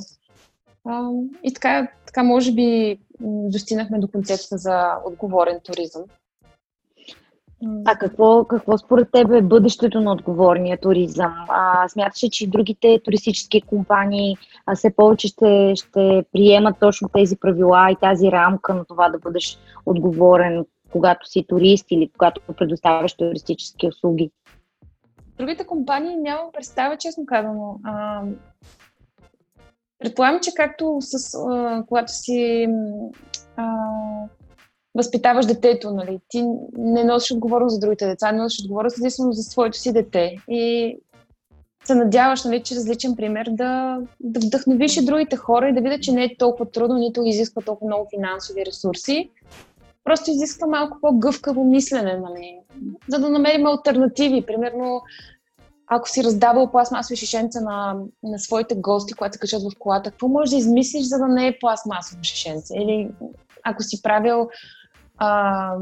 И 1.43 1.53
така, 1.53 1.91
така 2.05 2.23
може 2.23 2.51
би 2.51 2.99
достигнахме 3.21 3.99
до 3.99 4.07
концепцията 4.07 4.57
за 4.57 4.95
отговорен 5.05 5.59
туризъм. 5.63 6.03
А 7.85 7.95
какво, 7.95 8.45
какво 8.45 8.77
според 8.77 9.11
теб 9.11 9.31
е 9.31 9.41
бъдещето 9.41 10.01
на 10.01 10.11
отговорния 10.11 10.77
туризъм? 10.77 11.33
А, 11.49 11.89
смяташ 11.89 12.23
ли, 12.23 12.29
че 12.29 12.49
другите 12.49 12.99
туристически 13.03 13.61
компании 13.61 14.37
а, 14.65 14.75
все 14.75 14.95
повече 14.95 15.27
ще, 15.27 15.73
ще 15.75 16.23
приемат 16.33 16.75
точно 16.79 17.09
тези 17.09 17.37
правила 17.37 17.91
и 17.91 17.95
тази 18.01 18.31
рамка 18.31 18.73
на 18.73 18.85
това 18.85 19.09
да 19.09 19.19
бъдеш 19.19 19.57
отговорен, 19.85 20.65
когато 20.91 21.29
си 21.29 21.45
турист 21.47 21.85
или 21.89 22.09
когато 22.17 22.41
предоставяш 22.57 23.13
туристически 23.13 23.87
услуги? 23.87 24.31
Другите 25.37 25.65
компании 25.65 26.15
нямам 26.15 26.51
представа, 26.53 26.97
честно 26.97 27.25
казано. 27.25 27.79
А, 27.83 28.21
предполагам, 29.99 30.39
че 30.43 30.51
както 30.55 30.97
с, 30.99 31.35
а, 31.49 31.83
когато 31.87 32.11
си 32.11 32.67
а, 33.57 33.65
възпитаваш 34.95 35.45
детето, 35.45 35.91
нали? 35.91 36.19
Ти 36.29 36.43
не 36.77 37.03
носиш 37.03 37.31
отговорност 37.31 37.73
за 37.73 37.79
другите 37.79 38.07
деца, 38.07 38.31
не 38.31 38.37
носиш 38.37 38.63
отговорност 38.63 38.97
единствено 38.97 39.31
за 39.31 39.43
своето 39.43 39.77
си 39.77 39.93
дете. 39.93 40.35
И 40.47 40.97
се 41.85 41.95
надяваш, 41.95 42.43
нали, 42.43 42.63
че 42.63 42.75
различен 42.75 43.15
пример 43.15 43.47
да, 43.51 43.99
да 44.19 44.39
вдъхновиш 44.39 44.97
и 44.97 45.05
другите 45.05 45.35
хора 45.35 45.69
и 45.69 45.73
да 45.73 45.81
видят, 45.81 46.01
че 46.01 46.11
не 46.11 46.23
е 46.23 46.37
толкова 46.37 46.71
трудно, 46.71 46.97
нито 46.97 47.23
изисква 47.25 47.61
толкова 47.61 47.87
много 47.87 48.07
финансови 48.15 48.65
ресурси. 48.65 49.29
Просто 50.03 50.31
изисква 50.31 50.67
малко 50.67 50.97
по-гъвкаво 51.01 51.63
мислене, 51.63 52.17
нали? 52.17 52.59
за 53.07 53.19
да 53.19 53.29
намерим 53.29 53.65
альтернативи. 53.65 54.45
Примерно, 54.45 55.01
ако 55.87 56.09
си 56.09 56.23
раздавал 56.23 56.71
пластмасови 56.71 57.15
шишенца 57.15 57.61
на, 57.61 57.95
на 58.23 58.39
своите 58.39 58.75
гости, 58.75 59.13
когато 59.13 59.33
се 59.33 59.39
качат 59.39 59.61
в 59.61 59.79
колата, 59.79 60.11
какво 60.11 60.27
можеш 60.27 60.49
да 60.49 60.57
измислиш, 60.57 61.03
за 61.03 61.17
да 61.17 61.27
не 61.27 61.47
е 61.47 61.59
пластмасово 61.59 62.23
шишенце? 62.23 62.73
Или 62.75 63.09
ако 63.63 63.83
си 63.83 64.01
правил 64.01 64.49
а, 65.19 65.75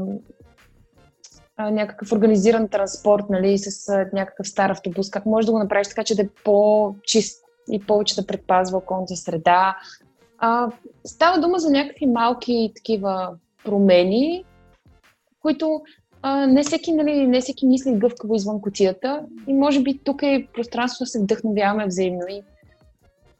а, 1.56 1.70
някакъв 1.70 2.12
организиран 2.12 2.68
транспорт, 2.68 3.24
нали, 3.30 3.58
с 3.58 3.88
а, 3.88 4.10
някакъв 4.12 4.48
стар 4.48 4.70
автобус, 4.70 5.10
как 5.10 5.26
можеш 5.26 5.46
да 5.46 5.52
го 5.52 5.58
направиш 5.58 5.88
така, 5.88 6.04
че 6.04 6.16
да 6.16 6.22
е 6.22 6.28
по-чист 6.44 7.44
и 7.70 7.86
повече 7.86 8.14
да 8.14 8.26
предпазва 8.26 8.78
околната 8.78 9.16
среда. 9.16 9.76
А, 10.38 10.70
става 11.04 11.40
дума 11.40 11.58
за 11.58 11.70
някакви 11.70 12.06
малки 12.06 12.72
такива 12.76 13.30
промени, 13.64 14.44
които 15.42 15.80
а, 16.22 16.46
не, 16.46 16.62
всеки, 16.62 16.92
нали, 16.92 17.26
не 17.26 17.40
всеки 17.40 17.66
мисли 17.66 17.98
гъвкаво 17.98 18.34
извън 18.34 18.60
котията 18.60 19.22
и 19.46 19.54
може 19.54 19.82
би 19.82 20.00
тук 20.04 20.22
е 20.22 20.48
пространство 20.54 21.02
да 21.02 21.06
се 21.06 21.20
вдъхновяваме 21.20 21.86
взаимно 21.86 22.22
и 22.28 22.42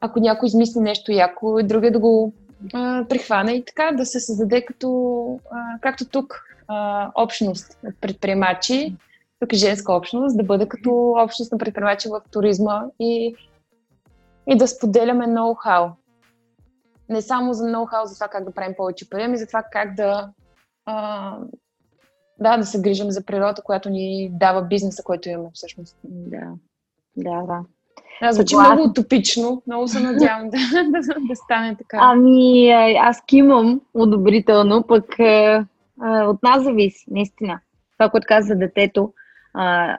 ако 0.01 0.19
някой 0.19 0.47
измисли 0.47 0.79
нещо 0.79 1.11
яко, 1.11 1.59
другия 1.63 1.91
да 1.91 1.99
го 1.99 2.33
а, 2.73 3.05
прихване 3.09 3.51
и 3.51 3.65
така 3.65 3.91
да 3.91 4.05
се 4.05 4.19
създаде 4.19 4.65
като, 4.65 5.39
а, 5.51 5.79
както 5.81 6.05
тук, 6.05 6.43
а, 6.67 7.11
общност 7.15 7.77
от 7.87 7.95
предприемачи, 8.01 8.95
тук 9.39 9.53
е 9.53 9.55
женска 9.55 9.93
общност, 9.93 10.37
да 10.37 10.43
бъде 10.43 10.67
като 10.67 11.13
общност 11.17 11.51
на 11.51 11.57
предприемачи 11.57 12.09
в 12.09 12.21
туризма 12.31 12.85
и, 12.99 13.35
и 14.47 14.57
да 14.57 14.67
споделяме 14.67 15.25
ноу-хау. 15.25 15.91
Не 17.09 17.21
само 17.21 17.53
за 17.53 17.63
ноу-хау, 17.63 18.03
за 18.03 18.13
това 18.13 18.27
как 18.27 18.45
да 18.45 18.51
правим 18.51 18.75
повече 18.77 19.09
пари, 19.09 19.23
ами 19.23 19.37
за 19.37 19.47
това 19.47 19.63
как 19.71 19.95
да, 19.95 20.29
а, 20.85 21.37
да, 22.39 22.57
да 22.57 22.65
се 22.65 22.81
грижим 22.81 23.11
за 23.11 23.25
природа, 23.25 23.61
която 23.61 23.89
ни 23.89 24.29
дава 24.33 24.61
бизнеса, 24.61 25.03
който 25.03 25.29
имаме 25.29 25.49
всъщност. 25.53 25.97
Да, 26.03 26.53
да, 27.15 27.41
да. 27.41 27.59
Да, 28.21 28.31
звучи 28.31 28.49
Съгласна. 28.49 28.75
много 28.75 28.89
утопично. 28.89 29.61
Много 29.67 29.87
се 29.87 29.99
надявам 29.99 30.49
да, 30.49 30.57
да, 30.83 31.15
да 31.19 31.35
стане 31.35 31.75
така. 31.75 31.97
Ами, 32.01 32.69
аз 32.99 33.21
кимам 33.25 33.81
одобрително, 33.93 34.83
пък 34.87 35.19
а, 35.19 35.65
от 36.27 36.43
нас 36.43 36.63
зависи, 36.63 37.05
наистина. 37.11 37.59
Това, 37.97 38.09
което 38.09 38.27
каза 38.27 38.47
за 38.47 38.55
детето, 38.55 39.13
а, 39.53 39.97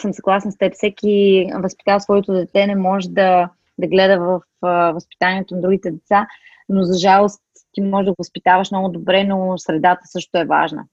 съм 0.00 0.12
съгласна 0.12 0.52
с 0.52 0.58
теб. 0.58 0.74
Всеки 0.74 1.46
възпитава 1.54 2.00
своето 2.00 2.32
дете, 2.32 2.66
не 2.66 2.76
може 2.76 3.08
да, 3.08 3.48
да 3.78 3.86
гледа 3.86 4.20
в 4.20 4.40
а, 4.62 4.92
възпитанието 4.92 5.54
на 5.54 5.60
другите 5.60 5.90
деца, 5.90 6.26
но 6.68 6.82
за 6.82 6.98
жалост 6.98 7.42
ти 7.72 7.80
може 7.80 8.04
да 8.04 8.10
го 8.10 8.16
възпитаваш 8.18 8.70
много 8.70 8.88
добре, 8.88 9.24
но 9.24 9.58
средата 9.58 10.00
също 10.04 10.38
е 10.38 10.44
важна. 10.44 10.84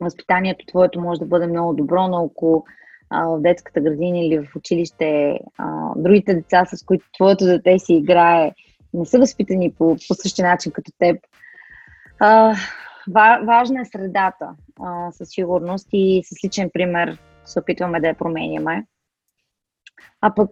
Възпитанието 0.00 0.66
твоето 0.66 1.00
може 1.00 1.20
да 1.20 1.26
бъде 1.26 1.46
много 1.46 1.74
добро, 1.74 2.08
но 2.08 2.24
ако 2.24 2.64
в 3.10 3.40
детската 3.40 3.80
градина 3.80 4.18
или 4.18 4.38
в 4.38 4.56
училище, 4.56 5.40
другите 5.96 6.34
деца, 6.34 6.64
с 6.66 6.82
които 6.82 7.06
твоето 7.12 7.44
дете 7.44 7.78
си 7.78 7.94
играе, 7.94 8.52
не 8.94 9.06
са 9.06 9.18
възпитани 9.18 9.72
по, 9.72 9.96
по 10.08 10.14
същия 10.14 10.48
начин 10.48 10.72
като 10.72 10.92
теб. 10.98 11.20
Важна 13.46 13.80
е 13.80 13.84
средата, 13.84 14.48
със 15.12 15.28
сигурност 15.30 15.88
и 15.92 16.22
с 16.24 16.44
личен 16.44 16.70
пример 16.72 17.18
се 17.44 17.58
опитваме 17.58 18.00
да 18.00 18.08
я 18.08 18.14
променяме. 18.14 18.86
А 20.20 20.34
пък 20.34 20.50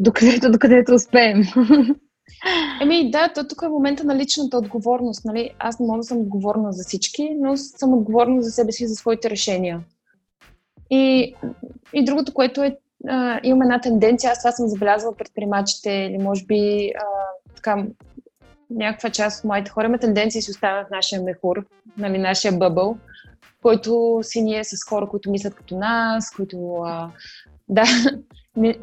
докъдето, 0.00 0.50
докъдето 0.50 0.94
успеем. 0.94 1.42
Еми 2.82 3.10
да, 3.10 3.32
то 3.34 3.48
тук 3.48 3.62
е 3.62 3.68
момента 3.68 4.04
на 4.04 4.16
личната 4.16 4.58
отговорност. 4.58 5.24
Нали? 5.24 5.50
Аз 5.58 5.80
не 5.80 5.86
мога 5.86 5.98
да 5.98 6.02
съм 6.02 6.18
отговорна 6.18 6.72
за 6.72 6.84
всички, 6.84 7.30
но 7.40 7.56
съм 7.56 7.94
отговорна 7.94 8.42
за 8.42 8.50
себе 8.50 8.72
си, 8.72 8.86
за 8.86 8.94
своите 8.94 9.30
решения. 9.30 9.80
И, 10.90 11.34
и 11.92 12.04
другото, 12.04 12.34
което 12.34 12.62
е, 12.62 12.76
а, 13.08 13.40
имам 13.42 13.62
една 13.62 13.80
тенденция, 13.80 14.30
аз 14.30 14.38
това 14.38 14.52
съм 14.52 14.68
забелязала 14.68 15.16
предприемачите 15.16 15.90
или 15.90 16.18
може 16.18 16.44
би 16.44 16.92
а, 16.98 17.04
така, 17.56 17.86
някаква 18.70 19.10
част 19.10 19.38
от 19.38 19.48
моите 19.48 19.70
хора 19.70 19.86
има 19.86 19.98
тенденция 19.98 20.42
си 20.42 20.50
оставят 20.50 20.90
нашия 20.90 21.22
мехур, 21.22 21.66
нали, 21.98 22.18
нашия 22.18 22.52
бъбъл. 22.52 22.96
който 23.62 24.18
си 24.22 24.42
ние 24.42 24.64
с 24.64 24.88
хора, 24.88 25.08
които 25.08 25.30
мислят 25.30 25.54
като 25.54 25.78
нас, 25.78 26.30
които, 26.30 26.74
а, 26.84 27.10
да, 27.68 27.84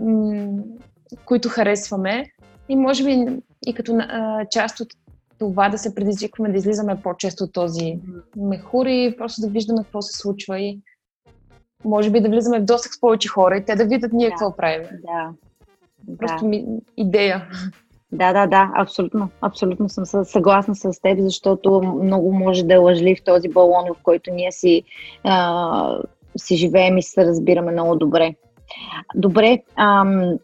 които 1.25 1.49
харесваме. 1.49 2.25
И 2.69 2.75
може 2.75 3.03
би 3.03 3.25
и 3.65 3.73
като 3.73 3.97
а, 3.99 4.45
част 4.51 4.79
от 4.79 4.87
това 5.39 5.69
да 5.69 5.77
се 5.77 5.95
предизвикваме 5.95 6.51
да 6.51 6.57
излизаме 6.57 7.01
по-често 7.03 7.43
от 7.43 7.53
този 7.53 7.99
мехур 8.37 8.85
и 8.85 9.15
просто 9.17 9.41
да 9.41 9.47
виждаме 9.47 9.83
какво 9.83 10.01
се 10.01 10.17
случва 10.17 10.59
и 10.59 10.81
може 11.85 12.09
би 12.09 12.21
да 12.21 12.29
влизаме 12.29 12.59
в 12.59 12.65
досък 12.65 12.93
с 12.93 12.99
повече 12.99 13.27
хора 13.27 13.57
и 13.57 13.65
те 13.65 13.75
да 13.75 13.85
видят 13.85 14.13
ние 14.13 14.29
да. 14.29 14.31
какво 14.31 14.55
правим. 14.55 14.87
Да. 15.03 15.29
Просто 16.17 16.41
да. 16.41 16.45
ми, 16.45 16.65
идея. 16.97 17.47
Да, 18.11 18.33
да, 18.33 18.47
да, 18.47 18.71
абсолютно. 18.75 19.29
Абсолютно 19.41 19.89
съм 19.89 20.25
съгласна 20.25 20.75
с 20.75 21.01
теб, 21.01 21.19
защото 21.19 21.81
много 22.03 22.33
може 22.33 22.63
да 22.63 22.73
е 22.73 22.77
лъжлив 22.77 23.23
този 23.25 23.49
балон, 23.49 23.83
в 23.93 24.03
който 24.03 24.33
ние 24.33 24.51
си, 24.51 24.83
а, 25.23 25.97
си 26.37 26.55
живеем 26.55 26.97
и 26.97 27.03
се 27.03 27.25
разбираме 27.25 27.71
много 27.71 27.95
добре. 27.95 28.35
Добре, 29.15 29.61
ам, 29.75 30.37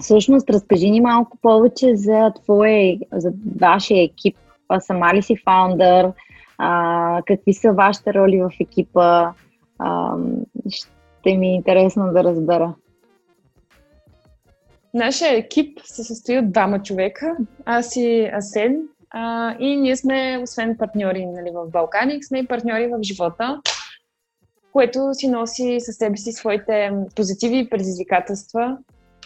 всъщност 0.00 0.50
разкажи 0.50 0.90
ни 0.90 1.00
малко 1.00 1.38
повече 1.42 1.96
за 1.96 2.32
твоя, 2.42 2.98
за 3.12 3.32
вашия 3.60 4.04
екип. 4.04 4.36
Сама 4.80 5.14
ли 5.14 5.22
си 5.22 5.36
фаундър? 5.44 6.12
А, 6.58 7.22
какви 7.26 7.54
са 7.54 7.72
вашите 7.72 8.14
роли 8.14 8.42
в 8.42 8.50
екипа? 8.60 9.32
А, 9.84 10.16
ще 10.68 11.36
ми 11.36 11.48
е 11.48 11.54
интересно 11.54 12.12
да 12.12 12.24
разбера. 12.24 12.74
Нашия 14.94 15.36
екип 15.36 15.78
се 15.84 16.04
състои 16.04 16.38
от 16.38 16.52
двама 16.52 16.82
човека, 16.82 17.36
аз 17.64 17.96
и 17.96 18.30
Асен. 18.32 18.88
А, 19.10 19.56
и 19.58 19.76
ние 19.76 19.96
сме, 19.96 20.40
освен 20.42 20.76
партньори 20.76 21.26
нали, 21.26 21.50
в 21.54 21.70
Балканик, 21.70 22.24
сме 22.24 22.38
и 22.38 22.46
партньори 22.46 22.86
в 22.86 23.02
живота, 23.02 23.60
което 24.72 25.14
си 25.14 25.28
носи 25.28 25.78
със 25.80 25.96
себе 25.96 26.16
си 26.16 26.32
своите 26.32 26.92
позитиви 27.16 27.58
и 27.58 27.70
предизвикателства. 27.70 28.78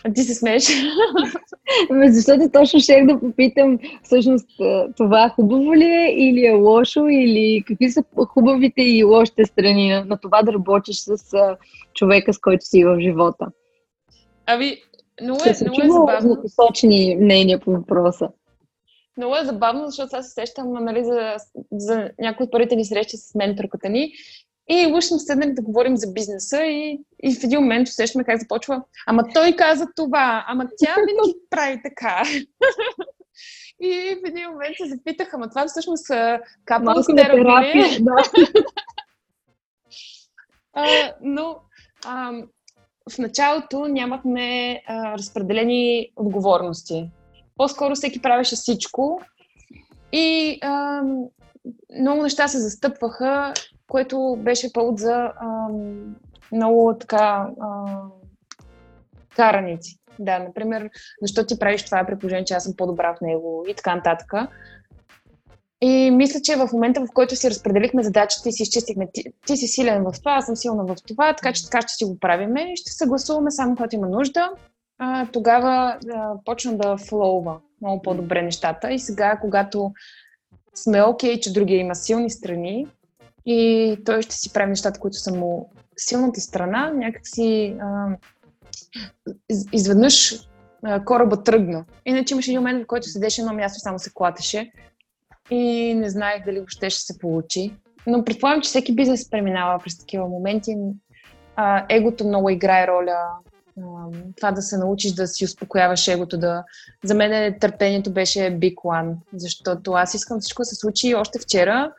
А 0.05 0.13
ти 0.13 0.23
се 0.23 0.35
смееш. 0.35 0.69
Ами, 1.91 2.13
защото 2.13 2.51
точно 2.53 2.81
ще 2.81 3.05
да 3.05 3.21
попитам, 3.21 3.79
всъщност 4.03 4.49
това 4.97 5.29
хубаво 5.29 5.75
ли 5.75 5.85
е 5.85 6.15
или 6.17 6.47
е 6.47 6.53
лошо, 6.53 7.07
или 7.07 7.65
какви 7.67 7.91
са 7.91 8.05
хубавите 8.29 8.83
и 8.83 9.05
лошите 9.05 9.45
страни 9.45 9.89
на, 9.89 10.05
на 10.05 10.19
това 10.19 10.43
да 10.43 10.53
работиш 10.53 10.97
с 10.97 11.17
човека, 11.95 12.33
с 12.33 12.39
който 12.39 12.65
си 12.65 12.85
в 12.85 13.01
живота? 13.01 13.47
Ами, 14.47 14.77
много 15.23 15.41
е, 15.47 15.55
много 15.65 15.83
е 15.83 15.89
забавно. 15.89 16.43
посочни 16.43 17.17
мнения 17.21 17.61
по 17.61 17.71
въпроса. 17.71 18.29
Много 19.17 19.37
е 19.37 19.45
забавно, 19.45 19.87
защото 19.87 20.17
аз 20.17 20.27
се 20.27 20.33
сещам 20.33 20.73
нали, 20.73 21.05
за, 21.05 21.37
за 21.73 22.11
някои 22.19 22.45
от 22.45 22.53
първите 22.53 22.77
ни 22.77 22.85
срещи 22.85 23.17
с 23.17 23.35
менторката 23.35 23.89
ни 23.89 24.13
и 24.69 24.93
уж 24.97 25.05
сме 25.05 25.19
седнали 25.19 25.53
да 25.53 25.63
говорим 25.63 25.97
за 25.97 26.13
бизнеса 26.13 26.63
и, 26.65 27.01
и 27.23 27.35
в 27.35 27.45
един 27.45 27.61
момент 27.61 27.89
усещаме 27.89 28.25
как 28.25 28.41
започва. 28.41 28.83
Ама 29.07 29.23
той 29.35 29.53
каза 29.53 29.87
това, 29.97 30.45
ама 30.49 30.67
тя 30.79 30.95
винаги 30.95 31.39
прави 31.51 31.81
така. 31.83 32.23
и 33.81 34.17
в 34.25 34.29
един 34.29 34.51
момент 34.51 34.77
се 34.77 34.89
запитах, 34.89 35.35
ама 35.35 35.49
това 35.49 35.67
всъщност 35.67 36.07
капало 36.65 37.03
с 37.03 37.07
терапия. 37.07 37.87
Да. 38.01 38.15
а, 40.73 40.87
но 41.23 41.57
а, 42.05 42.33
в 43.13 43.19
началото 43.19 43.89
нямахме 43.89 44.81
а, 44.87 45.19
разпределени 45.19 46.13
отговорности. 46.17 47.11
По-скоро 47.57 47.95
всеки 47.95 48.23
правеше 48.23 48.57
всичко 48.57 49.21
и 50.13 50.59
а, 50.63 51.03
много 52.01 52.23
неща 52.23 52.49
се 52.49 52.59
застъпваха, 52.59 53.53
което 53.89 54.37
беше 54.41 54.73
повод 54.73 54.99
за 54.99 55.15
а, 55.15 55.69
много 56.53 56.97
така 57.01 57.49
а, 57.61 57.85
караници. 59.37 59.99
Да, 60.19 60.39
например, 60.39 60.91
защо 61.23 61.47
ти 61.47 61.59
правиш 61.59 61.85
това 61.85 62.05
при 62.07 62.19
положение, 62.19 62.45
че 62.45 62.55
аз 62.55 62.65
съм 62.65 62.75
по-добра 62.77 63.15
в 63.15 63.21
него 63.21 63.65
и 63.69 63.75
така 63.75 63.97
нататък. 63.97 64.33
И 65.81 66.11
мисля, 66.11 66.41
че 66.41 66.57
в 66.57 66.69
момента, 66.73 67.01
в 67.01 67.13
който 67.15 67.37
си 67.37 67.51
разпределихме 67.51 68.03
задачите 68.03 68.49
и 68.49 68.53
си 68.53 68.63
изчистихме, 68.63 69.09
ти, 69.13 69.25
ти 69.47 69.57
си 69.57 69.67
силен 69.67 70.03
в 70.03 70.13
това, 70.19 70.33
аз 70.33 70.47
съм 70.47 70.57
силна 70.57 70.85
в 70.85 70.97
това, 71.09 71.35
така 71.35 71.53
че 71.53 71.65
така 71.65 71.81
ще 71.81 71.93
си 71.93 72.05
го 72.05 72.19
правиме 72.19 72.73
и 72.73 72.77
ще 72.77 72.93
съгласуваме 72.93 73.51
само 73.51 73.77
когато 73.77 73.97
има 73.97 74.09
нужда. 74.09 74.51
А, 74.99 75.27
тогава 75.33 75.99
а, 76.15 76.33
почна 76.45 76.77
да 76.77 76.97
флоува 76.97 77.59
много 77.81 78.03
по-добре 78.03 78.43
нещата. 78.43 78.93
И 78.93 78.99
сега, 78.99 79.39
когато 79.41 79.93
сме 80.75 81.03
окей, 81.03 81.35
okay, 81.35 81.41
че 81.41 81.53
другия 81.53 81.81
има 81.81 81.95
силни 81.95 82.31
страни 82.31 82.87
и 83.47 83.97
той 84.05 84.23
ще 84.23 84.35
си 84.35 84.53
прави 84.53 84.69
нещата, 84.69 85.01
които 85.01 85.17
са 85.17 85.35
му 85.35 85.71
силната 85.97 86.41
страна, 86.41 86.93
някакси 86.95 87.77
а, 87.81 88.17
изведнъж 89.73 90.35
а, 90.83 91.05
кораба 91.05 91.43
тръгна. 91.43 91.85
Иначе 92.07 92.35
имаше 92.35 92.51
един 92.51 92.61
момент, 92.61 92.85
в 92.85 92.87
който 92.87 93.09
седеше 93.09 93.41
едно 93.41 93.53
място 93.53 93.77
и 93.77 93.81
само 93.81 93.99
се 93.99 94.11
клатеше 94.15 94.73
и 95.51 95.95
не 95.95 96.11
знаех 96.11 96.45
дали 96.45 96.59
въобще 96.59 96.91
ще 96.91 97.01
се 97.01 97.19
получи. 97.19 97.75
Но 98.07 98.25
предполагам, 98.25 98.63
че 98.63 98.69
всеки 98.69 98.95
бизнес 98.95 99.31
преминава 99.31 99.79
през 99.79 99.99
такива 99.99 100.29
моменти. 100.29 100.77
А, 101.57 101.87
егото 101.89 102.27
много 102.27 102.51
играе 102.51 102.87
роля. 102.87 103.17
А, 103.79 103.83
това 104.37 104.53
да 104.53 104.63
се 104.63 104.79
научиш 104.79 105.13
да 105.13 105.27
си 105.27 105.45
успокояваш 105.45 106.09
егото. 106.09 106.39
Да... 106.39 106.65
За 107.05 107.15
мен 107.15 107.59
търпението 107.61 108.13
беше 108.13 108.39
big 108.39 108.75
one, 108.75 109.15
защото 109.35 109.93
аз 109.93 110.15
искам 110.15 110.41
всичко 110.41 110.63
да 110.63 110.67
се 110.67 110.75
случи 110.75 111.15
още 111.15 111.39
вчера. 111.39 111.93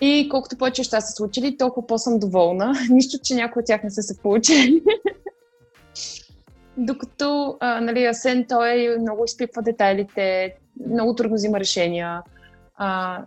И 0.00 0.28
колкото 0.30 0.58
повече 0.58 0.80
неща 0.80 1.00
са 1.00 1.12
случили, 1.12 1.56
толкова 1.56 1.86
по-съм 1.86 2.18
доволна. 2.18 2.74
Нищо, 2.90 3.18
че 3.24 3.34
някои 3.34 3.60
от 3.60 3.66
тях 3.66 3.82
не 3.82 3.90
са 3.90 4.02
се 4.02 4.18
получили. 4.18 4.82
Докато 6.76 7.56
а, 7.60 7.80
нали, 7.80 8.04
Асен, 8.04 8.46
той 8.48 8.96
много 9.00 9.24
изпипва 9.24 9.62
детайлите, 9.62 10.54
много 10.86 11.14
трудно 11.14 11.34
взима 11.34 11.60
решения 11.60 12.22
а, 12.76 13.22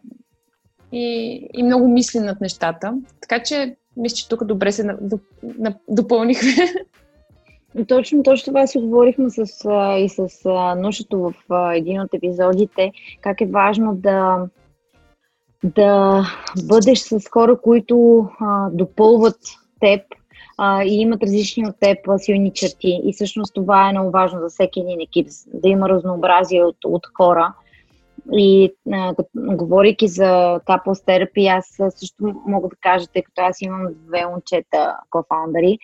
и, 0.92 1.40
и 1.54 1.64
много 1.64 1.88
мисли 1.88 2.20
над 2.20 2.42
нещата. 2.42 2.94
Така 3.22 3.44
че, 3.44 3.76
мисля, 3.98 4.16
че 4.16 4.30
тук 4.30 4.46
добре 4.46 4.72
се 4.72 4.98
допълнихме. 5.90 6.52
Точно, 7.88 8.24
точно 8.24 8.46
това 8.46 8.68
си 8.68 8.80
говорихме 8.80 9.30
с, 9.30 9.42
и 10.00 10.10
с 10.10 10.50
Нушето 10.78 11.20
в 11.20 11.34
един 11.76 12.02
от 12.02 12.14
епизодите, 12.14 12.92
как 13.22 13.42
е 13.42 13.46
важно 13.46 13.96
да, 13.96 14.46
да 15.64 16.24
бъдеш 16.68 17.00
с 17.00 17.30
хора, 17.32 17.62
които 17.62 18.28
а, 18.40 18.70
допълват 18.70 19.40
теб 19.80 20.02
а, 20.58 20.84
и 20.84 21.02
имат 21.02 21.24
различни 21.24 21.68
от 21.68 21.76
теб 21.80 21.98
силни 22.18 22.54
черти. 22.54 23.02
И 23.04 23.14
всъщност 23.14 23.54
това 23.54 23.90
е 23.90 23.92
много 23.92 24.12
важно 24.12 24.40
за 24.40 24.50
всеки 24.50 24.80
един 24.80 25.00
екип, 25.02 25.28
да 25.54 25.70
има 25.70 25.90
разнообразие 25.90 26.64
от, 26.64 26.78
от 26.86 27.02
хора. 27.18 27.54
И 28.34 28.74
а, 28.94 29.14
говорейки 29.36 30.08
за 30.08 30.60
couples 30.66 31.08
therapy, 31.08 31.58
аз 31.58 31.96
също 31.98 32.42
мога 32.48 32.68
да 32.68 32.76
кажа, 32.82 33.08
тъй 33.08 33.24
като 33.24 33.42
аз 33.42 33.62
имам 33.62 33.88
две 34.08 34.26
момчета 34.26 34.98
кофаундъри, 35.10 35.78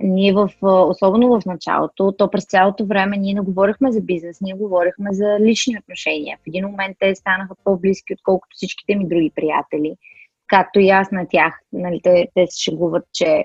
ние 0.00 0.32
в, 0.32 0.50
особено 0.62 1.40
в 1.40 1.46
началото, 1.46 2.14
то 2.18 2.30
през 2.30 2.46
цялото 2.46 2.86
време 2.86 3.16
ние 3.16 3.34
не 3.34 3.40
говорихме 3.40 3.92
за 3.92 4.00
бизнес, 4.00 4.40
ние 4.40 4.54
говорихме 4.54 5.12
за 5.12 5.36
лични 5.40 5.78
отношения. 5.78 6.38
В 6.38 6.46
един 6.46 6.66
момент 6.66 6.96
те 7.00 7.14
станаха 7.14 7.54
по-близки, 7.64 8.14
отколкото 8.14 8.56
всичките 8.56 8.96
ми 8.96 9.08
други 9.08 9.32
приятели. 9.34 9.94
Както 10.46 10.80
и 10.80 10.88
аз 10.88 11.10
на 11.10 11.26
тях. 11.30 11.54
Нали, 11.72 12.00
те, 12.02 12.28
те 12.34 12.46
се 12.46 12.62
шегуват, 12.62 13.04
че 13.12 13.44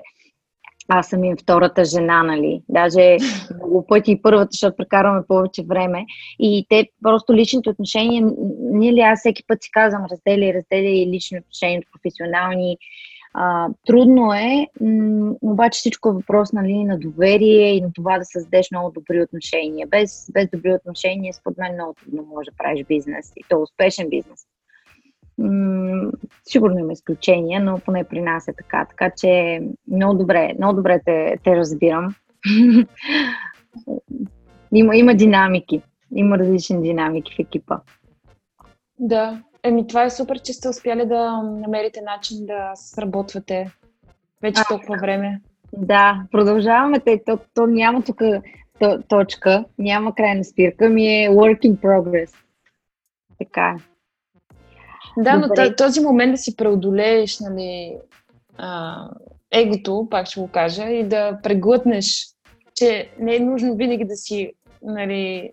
аз 0.88 1.08
съм 1.08 1.24
им 1.24 1.36
втората 1.36 1.84
жена, 1.84 2.22
нали? 2.22 2.62
Даже 2.68 3.16
много 3.54 3.86
пъти 3.86 4.12
и 4.12 4.22
първата, 4.22 4.48
защото 4.50 4.76
прекарваме 4.76 5.26
повече 5.28 5.62
време. 5.62 6.04
И 6.38 6.66
те 6.68 6.88
просто 7.02 7.34
личните 7.34 7.70
отношения, 7.70 8.26
ние 8.60 8.92
ли 8.92 9.00
аз 9.00 9.18
всеки 9.18 9.42
път 9.46 9.62
си 9.62 9.70
казвам, 9.72 10.06
разделя 10.10 10.54
разделя 10.54 10.88
и 10.88 11.10
лични 11.12 11.38
отношения, 11.38 11.82
професионални. 11.92 12.76
А, 13.34 13.68
трудно 13.86 14.32
е, 14.34 14.66
м- 14.80 15.34
обаче 15.40 15.78
всичко 15.78 16.08
е 16.08 16.12
въпрос 16.12 16.52
нали, 16.52 16.84
на 16.84 16.98
доверие 16.98 17.76
и 17.76 17.80
на 17.80 17.92
това 17.92 18.18
да 18.18 18.24
създадеш 18.24 18.70
много 18.70 18.90
добри 18.90 19.22
отношения. 19.22 19.86
Без, 19.86 20.26
без 20.32 20.48
добри 20.50 20.74
отношения, 20.74 21.34
според 21.34 21.58
мен, 21.58 21.74
много 21.74 21.94
трудно 21.94 22.22
може 22.22 22.50
да 22.50 22.56
правиш 22.56 22.84
бизнес 22.88 23.32
и 23.36 23.44
то 23.48 23.62
успешен 23.62 24.08
бизнес 24.08 24.40
сигурно 26.44 26.78
има 26.78 26.92
изключения, 26.92 27.64
но 27.64 27.78
поне 27.78 28.04
при 28.04 28.20
нас 28.20 28.48
е 28.48 28.52
така. 28.52 28.86
Така 28.90 29.10
че 29.16 29.60
много 29.88 30.18
добре, 30.18 30.54
много 30.58 30.76
добре 30.76 31.00
те, 31.04 31.36
те 31.44 31.56
разбирам. 31.56 32.14
има, 34.72 34.96
има 34.96 35.14
динамики. 35.14 35.82
Има 36.14 36.38
различни 36.38 36.82
динамики 36.82 37.34
в 37.34 37.38
екипа. 37.38 37.78
Да. 38.98 39.42
Еми, 39.64 39.86
това 39.86 40.04
е 40.04 40.10
супер, 40.10 40.38
че 40.38 40.52
сте 40.52 40.68
успяли 40.68 41.06
да 41.06 41.42
намерите 41.42 42.00
начин 42.00 42.46
да 42.46 42.72
сработвате 42.74 43.70
вече 44.42 44.60
а, 44.60 44.68
толкова 44.68 44.96
време. 45.00 45.40
Да, 45.72 46.22
продължаваме. 46.30 47.00
Те, 47.00 47.22
то, 47.26 47.38
то 47.54 47.66
няма 47.66 48.02
тук 48.02 48.22
точка, 49.08 49.64
няма 49.78 50.14
крайна 50.14 50.44
спирка, 50.44 50.88
ми 50.88 51.06
е 51.06 51.28
work 51.28 51.60
in 51.60 51.76
progress. 51.76 52.34
Така 53.38 53.76
е. 53.78 53.82
Да, 55.22 55.38
Добре. 55.38 55.64
но 55.68 55.76
този 55.76 56.00
момент 56.00 56.32
да 56.32 56.38
си 56.38 56.56
преодолееш, 56.56 57.40
нали, 57.40 57.96
а, 58.58 58.96
егото, 59.50 60.08
пак 60.10 60.26
ще 60.26 60.40
го 60.40 60.48
кажа, 60.48 60.90
и 60.90 61.08
да 61.08 61.38
преглътнеш, 61.42 62.26
че 62.74 63.10
не 63.18 63.36
е 63.36 63.40
нужно 63.40 63.74
винаги 63.74 64.04
да 64.04 64.16
си 64.16 64.52
нали, 64.82 65.52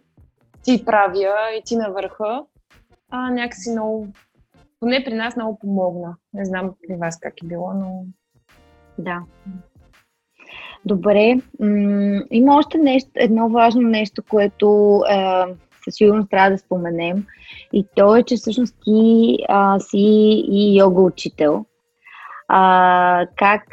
ти 0.63 0.85
правя 0.85 1.35
и 1.57 1.61
ти 1.65 1.75
на 1.75 1.91
върха, 1.91 2.43
а 3.11 3.29
някакси 3.29 3.71
много, 3.71 4.07
поне 4.79 5.03
при 5.05 5.13
нас 5.13 5.35
много 5.35 5.59
помогна. 5.59 6.15
Не 6.33 6.45
знам 6.45 6.71
при 6.87 6.95
вас 6.95 7.19
как 7.19 7.33
е 7.43 7.47
било, 7.47 7.73
но... 7.73 8.05
Да. 8.97 9.21
Добре. 10.85 11.35
М- 11.59 12.23
има 12.31 12.57
още 12.57 12.77
нещо, 12.77 13.09
едно 13.15 13.49
важно 13.49 13.81
нещо, 13.81 14.23
което 14.29 15.01
е, 15.09 15.15
със 15.83 15.95
сигурност 15.95 16.29
трябва 16.29 16.49
да 16.49 16.57
споменем. 16.57 17.25
И 17.73 17.85
то 17.95 18.15
е, 18.15 18.23
че 18.23 18.35
всъщност 18.35 18.75
ти 18.83 19.37
а, 19.49 19.79
си 19.79 19.97
и 20.47 20.79
йога 20.79 21.01
учител. 21.01 21.65
А, 22.47 23.27
как, 23.37 23.63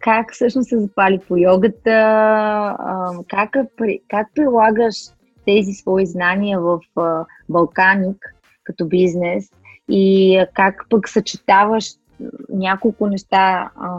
как 0.00 0.32
всъщност 0.32 0.68
се 0.68 0.80
запали 0.80 1.18
по 1.28 1.36
йогата? 1.36 1.90
А, 1.90 3.10
как, 3.28 3.50
как 4.08 4.26
прилагаш 4.34 4.94
тези 5.44 5.72
свои 5.72 6.06
знания 6.06 6.60
в 6.60 6.80
а, 6.96 7.24
Балканик 7.48 8.37
като 8.68 8.86
бизнес 8.86 9.50
и 9.88 10.38
как 10.54 10.86
пък 10.90 11.08
съчетаваш 11.08 11.84
няколко 12.48 13.06
неща 13.06 13.70
а, 13.76 13.90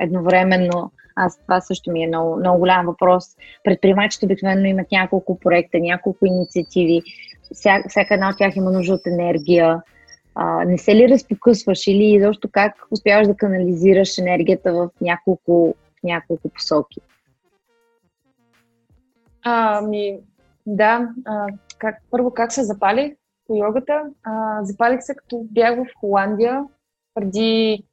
едновременно. 0.00 0.92
Аз 1.16 1.38
това 1.38 1.60
също 1.60 1.90
ми 1.90 2.04
е 2.04 2.06
много, 2.06 2.36
много 2.36 2.58
голям 2.58 2.86
въпрос. 2.86 3.24
Предприемачите 3.64 4.26
обикновено 4.26 4.66
имат 4.66 4.92
няколко 4.92 5.38
проекта, 5.38 5.78
няколко 5.80 6.26
инициативи. 6.26 7.02
Вся, 7.52 7.82
всяка 7.88 8.14
една 8.14 8.28
от 8.28 8.38
тях 8.38 8.56
има 8.56 8.70
нужда 8.70 8.94
от 8.94 9.06
енергия. 9.06 9.82
А, 10.34 10.64
не 10.64 10.78
се 10.78 10.94
ли 10.94 11.08
разпокъсваш 11.08 11.86
или 11.86 12.20
защо 12.20 12.48
как 12.52 12.86
успяваш 12.90 13.26
да 13.26 13.36
канализираш 13.36 14.18
енергията 14.18 14.72
в 14.72 14.90
няколко, 15.00 15.74
няколко 16.04 16.48
посоки? 16.48 17.00
Ами, 19.42 20.18
да. 20.66 21.08
А, 21.26 21.46
как, 21.78 22.02
първо, 22.10 22.30
как 22.30 22.52
се 22.52 22.64
запали 22.64 23.16
по 23.50 23.56
йогата? 23.56 24.02
А, 24.22 24.64
запалих 24.64 25.02
се 25.02 25.14
като 25.14 25.46
бях 25.50 25.76
в 25.76 25.86
Холандия 26.00 26.64
преди 27.14 27.84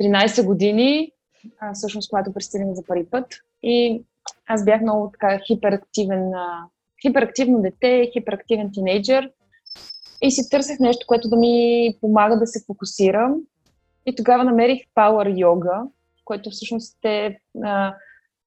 13 0.00 0.46
години, 0.46 1.12
а, 1.60 1.72
всъщност, 1.72 2.10
когато 2.10 2.32
пристигнах 2.32 2.74
за 2.74 2.84
първи 2.86 3.06
път. 3.06 3.26
И 3.62 4.04
аз 4.46 4.64
бях 4.64 4.80
много 4.80 5.10
така 5.12 5.40
хиперактивен, 5.46 6.34
а, 6.34 6.64
хиперактивно 7.02 7.62
дете, 7.62 8.10
хиперактивен 8.12 8.70
тинейджър. 8.72 9.30
И 10.22 10.30
си 10.30 10.50
търсех 10.50 10.78
нещо, 10.78 11.06
което 11.06 11.28
да 11.28 11.36
ми 11.36 11.96
помага 12.00 12.38
да 12.38 12.46
се 12.46 12.64
фокусирам. 12.66 13.36
И 14.06 14.16
тогава 14.16 14.44
намерих 14.44 14.82
Power 14.96 15.44
Yoga, 15.44 15.88
което 16.24 16.50
всъщност 16.50 17.04
е 17.04 17.38
а, 17.64 17.94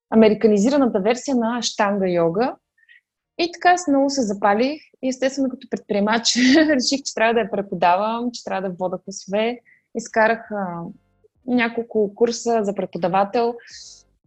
американизираната 0.09 0.99
версия 0.99 1.35
на 1.35 1.61
штанга 1.61 2.07
йога. 2.07 2.55
И 3.37 3.51
така 3.53 3.69
аз 3.69 3.87
много 3.87 4.09
се 4.09 4.21
запалих 4.21 4.81
и 5.01 5.09
естествено 5.09 5.49
като 5.49 5.67
предприемач 5.69 6.35
реших, 6.69 7.03
че 7.03 7.13
трябва 7.15 7.33
да 7.33 7.39
я 7.39 7.51
преподавам, 7.51 8.31
че 8.33 8.43
трябва 8.43 8.69
да 8.69 8.75
вода 8.79 8.97
класове. 9.05 9.59
Изкарах 9.95 10.51
а, 10.51 10.81
няколко 11.47 12.15
курса 12.15 12.63
за 12.63 12.75
преподавател 12.75 13.55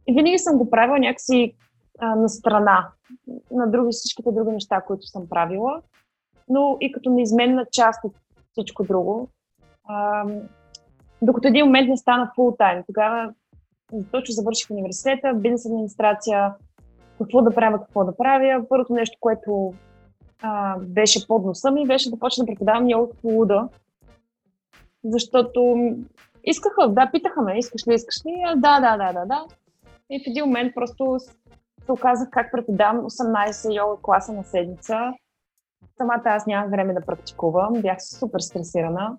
и 0.06 0.12
винаги 0.12 0.38
съм 0.38 0.58
го 0.58 0.70
правила 0.70 0.98
някакси 0.98 1.54
а, 1.98 2.14
на 2.14 2.28
страна 2.28 2.88
на 3.50 3.70
други, 3.70 3.88
всичките 3.90 4.32
други 4.32 4.50
неща, 4.50 4.80
които 4.80 5.06
съм 5.06 5.28
правила, 5.28 5.82
но 6.48 6.76
и 6.80 6.92
като 6.92 7.10
неизменна 7.10 7.66
част 7.72 8.04
от 8.04 8.14
всичко 8.52 8.84
друго. 8.84 9.28
А, 9.84 10.24
докато 11.22 11.48
един 11.48 11.64
момент 11.64 11.88
не 11.88 11.96
стана 11.96 12.32
фул 12.34 12.56
тайм. 12.58 12.82
Тогава 12.86 13.32
точно 14.10 14.32
завърших 14.32 14.70
университета, 14.70 15.34
бизнес 15.34 15.66
администрация, 15.66 16.54
какво 17.18 17.42
да 17.42 17.54
правя, 17.54 17.78
какво 17.78 18.04
да 18.04 18.16
правя. 18.16 18.64
Първото 18.68 18.92
нещо, 18.92 19.18
което 19.20 19.74
а, 20.42 20.78
беше 20.78 21.26
под 21.26 21.44
носа 21.44 21.70
ми, 21.70 21.86
беше 21.86 22.10
да 22.10 22.18
почна 22.18 22.44
да 22.44 22.46
преподавам 22.46 22.88
йога 22.88 23.12
по 23.22 23.28
луда. 23.28 23.68
Защото 25.04 25.76
искаха, 26.44 26.88
да, 26.88 27.10
питаха 27.12 27.42
ме, 27.42 27.58
искаш 27.58 27.88
ли, 27.88 27.94
искаш 27.94 28.26
ли? 28.26 28.34
Да, 28.56 28.80
да, 28.80 28.96
да, 28.96 29.12
да, 29.12 29.26
да. 29.26 29.44
И 30.10 30.18
в 30.18 30.26
един 30.26 30.44
момент 30.44 30.74
просто 30.74 31.18
се 31.84 31.92
оказах 31.92 32.28
как 32.30 32.52
преподавам 32.52 33.04
18 33.04 33.76
йога 33.76 34.02
класа 34.02 34.32
на 34.32 34.44
седмица. 34.44 35.12
Самата 35.96 36.22
аз 36.24 36.46
нямах 36.46 36.70
време 36.70 36.94
да 36.94 37.00
практикувам, 37.00 37.72
бях 37.82 37.98
супер 38.02 38.40
стресирана. 38.40 39.16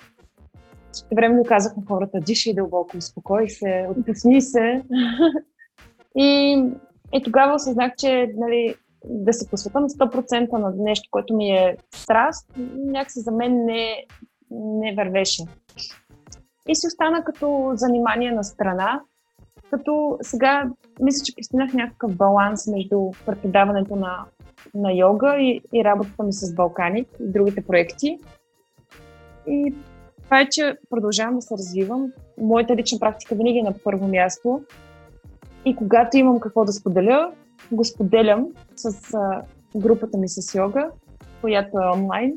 Време 1.15 1.35
ми 1.35 1.45
казах 1.45 1.75
на 1.75 1.83
хората, 1.87 2.19
дишай 2.19 2.53
дълбоко, 2.53 2.97
успокой 2.97 3.49
се, 3.49 3.87
отпусни 3.97 4.41
се. 4.41 4.83
и 6.15 6.63
и 7.13 7.23
тогава 7.23 7.55
осъзнах, 7.55 7.91
че 7.97 8.33
нали, 8.37 8.75
да 9.05 9.33
се 9.33 9.49
посветя 9.49 9.79
на 9.79 9.89
100% 9.89 10.51
на 10.51 10.73
нещо, 10.77 11.09
което 11.11 11.35
ми 11.35 11.49
е 11.49 11.77
страст, 11.95 12.51
някакси 12.75 13.19
за 13.19 13.31
мен 13.31 13.65
не, 13.65 14.05
не 14.51 14.95
вървеше. 14.95 15.43
И 16.67 16.75
си 16.75 16.87
остана 16.87 17.23
като 17.23 17.71
занимание 17.73 18.31
на 18.31 18.43
страна, 18.43 19.01
като 19.71 20.17
сега 20.21 20.69
мисля, 21.01 21.23
че 21.23 21.35
постигнах 21.35 21.73
някакъв 21.73 22.15
баланс 22.15 22.67
между 22.67 23.11
преподаването 23.25 23.95
на, 23.95 24.25
на 24.73 24.93
йога 24.93 25.35
и, 25.39 25.61
и 25.73 25.83
работата 25.83 26.23
ми 26.23 26.33
с 26.33 26.55
Балканик 26.55 27.07
и 27.19 27.31
другите 27.31 27.61
проекти. 27.61 28.19
И 29.47 29.73
това 30.23 30.39
е, 30.39 30.49
че 30.49 30.77
продължавам 30.89 31.35
да 31.35 31.41
се 31.41 31.53
развивам. 31.53 32.11
Моята 32.37 32.75
лична 32.75 32.99
практика 32.99 33.35
винаги 33.35 33.59
е 33.59 33.63
на 33.63 33.73
първо 33.83 34.07
място. 34.07 34.61
И 35.67 35.75
когато 35.75 36.17
имам 36.17 36.39
какво 36.39 36.65
да 36.65 36.73
споделя, 36.73 37.31
го 37.71 37.83
споделям 37.83 38.47
с 38.75 39.13
а, 39.13 39.41
групата 39.75 40.17
ми 40.17 40.29
с 40.29 40.55
йога, 40.55 40.89
която 41.41 41.77
е 41.77 41.91
онлайн. 41.95 42.33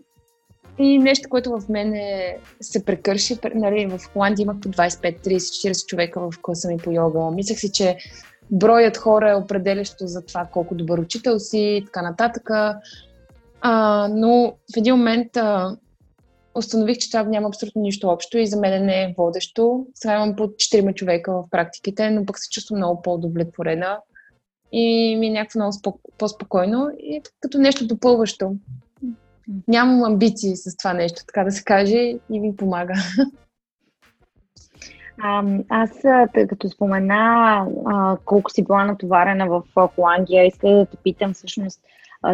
И 0.78 0.98
нещо, 0.98 1.28
което 1.28 1.50
в 1.50 1.68
мен 1.68 1.94
е, 1.94 2.38
се 2.60 2.84
прекърши, 2.84 3.38
нали, 3.54 3.86
в 3.86 4.00
Холандия 4.12 4.42
имах 4.44 4.60
по 4.60 4.68
25, 4.68 5.26
30, 5.26 5.36
40 5.36 5.86
човека 5.86 6.20
в 6.20 6.40
класа 6.42 6.68
ми 6.68 6.76
по 6.76 6.90
йога. 6.90 7.30
Мислех 7.30 7.58
си, 7.58 7.72
че 7.72 7.96
броят 8.50 8.96
хора 8.96 9.30
е 9.30 9.34
определящо 9.34 10.06
за 10.06 10.22
това 10.22 10.48
колко 10.52 10.74
добър 10.74 10.98
учител 10.98 11.38
си 11.38 11.58
и 11.58 11.84
така 11.84 12.02
нататък. 12.02 12.50
А, 13.60 14.08
но 14.10 14.54
в 14.74 14.76
един 14.76 14.96
момент 14.96 15.36
а, 15.36 15.76
установих, 16.54 16.98
че 16.98 17.10
това 17.10 17.22
няма 17.22 17.48
абсолютно 17.48 17.82
нищо 17.82 18.08
общо 18.08 18.38
и 18.38 18.46
за 18.46 18.60
мен 18.60 18.86
не 18.86 19.02
е 19.02 19.14
водещо. 19.18 19.86
Сега 19.94 20.14
имам 20.14 20.36
по 20.36 20.42
4 20.42 20.94
човека 20.94 21.32
в 21.32 21.50
практиките, 21.50 22.10
но 22.10 22.26
пък 22.26 22.38
се 22.38 22.50
чувствам 22.50 22.78
много 22.78 23.02
по-удовлетворена 23.02 23.98
и 24.72 25.16
ми 25.18 25.26
е 25.26 25.30
някакво 25.30 25.58
много 25.58 26.00
по-спокойно 26.18 26.90
и 26.98 27.22
като 27.40 27.58
нещо 27.58 27.86
допълващо. 27.86 28.52
Нямам 29.68 30.04
амбиции 30.04 30.56
с 30.56 30.76
това 30.76 30.92
нещо, 30.92 31.22
така 31.26 31.44
да 31.44 31.50
се 31.50 31.64
каже, 31.64 31.96
и 32.30 32.40
ми 32.40 32.56
помага. 32.56 32.94
А, 35.22 35.44
аз, 35.68 35.90
тъй 36.34 36.46
като 36.46 36.68
спомена 36.68 37.66
а, 37.86 38.16
колко 38.24 38.50
си 38.50 38.64
била 38.64 38.84
натоварена 38.84 39.48
в 39.48 39.62
Холандия, 39.96 40.46
исках 40.46 40.70
да 40.70 40.86
те 40.86 40.96
питам 40.96 41.34
всъщност 41.34 41.80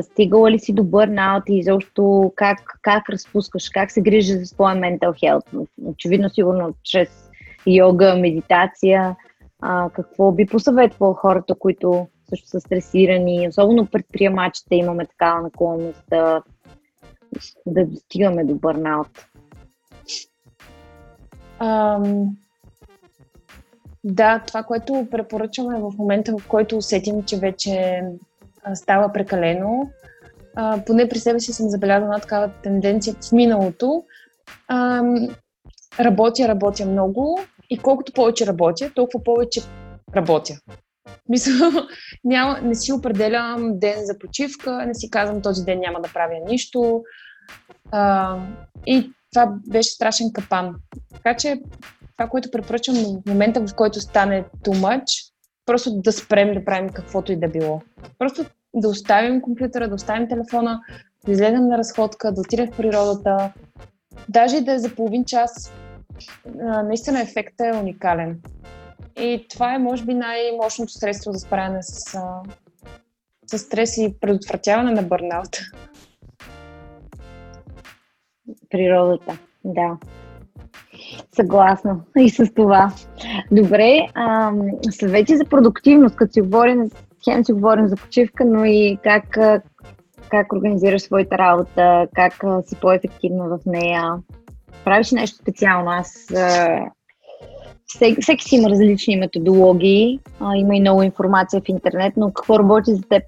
стигала 0.02 0.50
ли 0.50 0.58
си 0.58 0.72
до 0.72 0.84
бърнаут 0.84 1.42
и 1.48 1.58
изобщо 1.58 2.32
как, 2.36 2.78
как 2.82 3.08
разпускаш, 3.08 3.70
как 3.70 3.90
се 3.90 4.00
грижи 4.00 4.32
за 4.32 4.46
своя 4.46 4.74
ментал 4.74 5.12
health? 5.12 5.66
Очевидно, 5.84 6.30
сигурно, 6.30 6.74
чрез 6.82 7.30
йога, 7.66 8.16
медитация. 8.16 9.16
А, 9.60 9.90
какво 9.90 10.32
би 10.32 10.46
посъветвал 10.46 11.14
хората, 11.14 11.54
които 11.54 12.06
също 12.28 12.48
са 12.48 12.60
стресирани, 12.60 13.48
особено 13.48 13.86
предприемачите 13.86 14.74
имаме 14.74 15.06
такава 15.06 15.42
наклонност 15.42 16.02
да, 16.10 16.42
да 17.66 17.86
достигаме 17.86 18.44
до 18.44 18.54
бърнаут? 18.54 19.26
Um, 21.60 22.28
да, 24.04 24.42
това, 24.46 24.62
което 24.62 25.06
препоръчваме 25.10 25.78
в 25.78 25.92
момента, 25.98 26.38
в 26.38 26.48
който 26.48 26.76
усетим, 26.76 27.22
че 27.22 27.38
вече 27.38 28.02
става 28.74 29.12
прекалено. 29.12 29.90
А, 30.54 30.84
поне 30.86 31.08
при 31.08 31.18
себе 31.18 31.40
си 31.40 31.52
съм 31.52 31.68
забелязала 31.68 32.20
такава 32.20 32.50
тенденция 32.62 33.14
в 33.14 33.32
миналото. 33.32 34.04
А, 34.68 35.02
работя, 36.00 36.48
работя 36.48 36.86
много 36.86 37.40
и 37.70 37.78
колкото 37.78 38.12
повече 38.12 38.46
работя, 38.46 38.90
толкова 38.94 39.24
повече 39.24 39.60
работя. 40.16 40.54
Мисля, 41.28 41.52
няма, 42.24 42.60
не 42.60 42.74
си 42.74 42.92
определям 42.92 43.78
ден 43.78 44.06
за 44.06 44.18
почивка, 44.18 44.86
не 44.86 44.94
си 44.94 45.10
казвам 45.10 45.42
този 45.42 45.64
ден 45.64 45.80
няма 45.80 46.00
да 46.00 46.12
правя 46.12 46.40
нищо. 46.48 47.02
А, 47.90 48.36
и 48.86 49.12
това 49.32 49.52
беше 49.68 49.90
страшен 49.90 50.32
капан. 50.32 50.74
Така 51.14 51.36
че 51.36 51.60
това, 52.16 52.28
което 52.28 52.50
препоръчвам 52.50 52.96
в 52.96 53.28
момента, 53.28 53.66
в 53.66 53.74
който 53.74 54.00
стане 54.00 54.44
too 54.64 54.74
much, 54.74 55.32
просто 55.66 56.00
да 56.00 56.12
спрем 56.12 56.54
да 56.54 56.64
правим 56.64 56.88
каквото 56.88 57.32
и 57.32 57.36
да 57.36 57.48
било. 57.48 57.82
Просто 58.18 58.44
да 58.74 58.88
оставим 58.88 59.42
компютъра, 59.42 59.88
да 59.88 59.94
оставим 59.94 60.28
телефона, 60.28 60.80
да 61.26 61.32
излезем 61.32 61.66
на 61.66 61.78
разходка, 61.78 62.32
да 62.32 62.40
отидем 62.40 62.72
в 62.72 62.76
природата, 62.76 63.52
даже 64.28 64.60
да 64.60 64.72
е 64.72 64.78
за 64.78 64.94
половин 64.94 65.24
час, 65.24 65.72
наистина 66.84 67.20
ефектът 67.20 67.74
е 67.74 67.78
уникален. 67.78 68.40
И 69.20 69.46
това 69.50 69.74
е, 69.74 69.78
може 69.78 70.04
би, 70.04 70.14
най-мощното 70.14 70.92
средство 70.92 71.32
за 71.32 71.38
справяне 71.38 71.82
с, 71.82 72.18
с 73.46 73.58
стрес 73.58 73.96
и 73.96 74.14
предотвратяване 74.20 74.90
на 74.90 75.02
бърнаут. 75.02 75.58
Природата, 78.70 79.38
да. 79.64 79.98
Съгласна 81.34 82.00
и 82.18 82.30
с 82.30 82.54
това. 82.54 82.92
Добре, 83.50 83.98
а, 84.14 84.52
съвети 84.90 85.36
за 85.36 85.44
продуктивност, 85.44 86.16
като 86.16 86.32
си 86.32 86.40
говорим, 86.40 86.90
хем 87.24 87.44
си 87.44 87.52
говорим 87.52 87.88
за 87.88 87.96
почивка, 87.96 88.44
но 88.44 88.64
и 88.64 88.98
как, 89.02 89.38
как 90.28 90.52
организираш 90.52 91.02
своята 91.02 91.38
работа, 91.38 92.06
как 92.14 92.32
си 92.66 92.76
по-ефективна 92.80 93.48
в 93.48 93.58
нея. 93.66 94.12
Правиш 94.84 95.10
нещо 95.12 95.36
специално. 95.36 95.90
Аз 95.90 96.26
всеки, 97.86 98.22
всеки 98.22 98.44
си 98.44 98.56
има 98.56 98.70
различни 98.70 99.16
методологии, 99.16 100.20
а, 100.40 100.56
има 100.56 100.76
и 100.76 100.80
много 100.80 101.02
информация 101.02 101.60
в 101.60 101.68
интернет, 101.68 102.12
но 102.16 102.32
какво 102.32 102.58
работи 102.58 102.94
за 102.94 103.02
теб? 103.02 103.22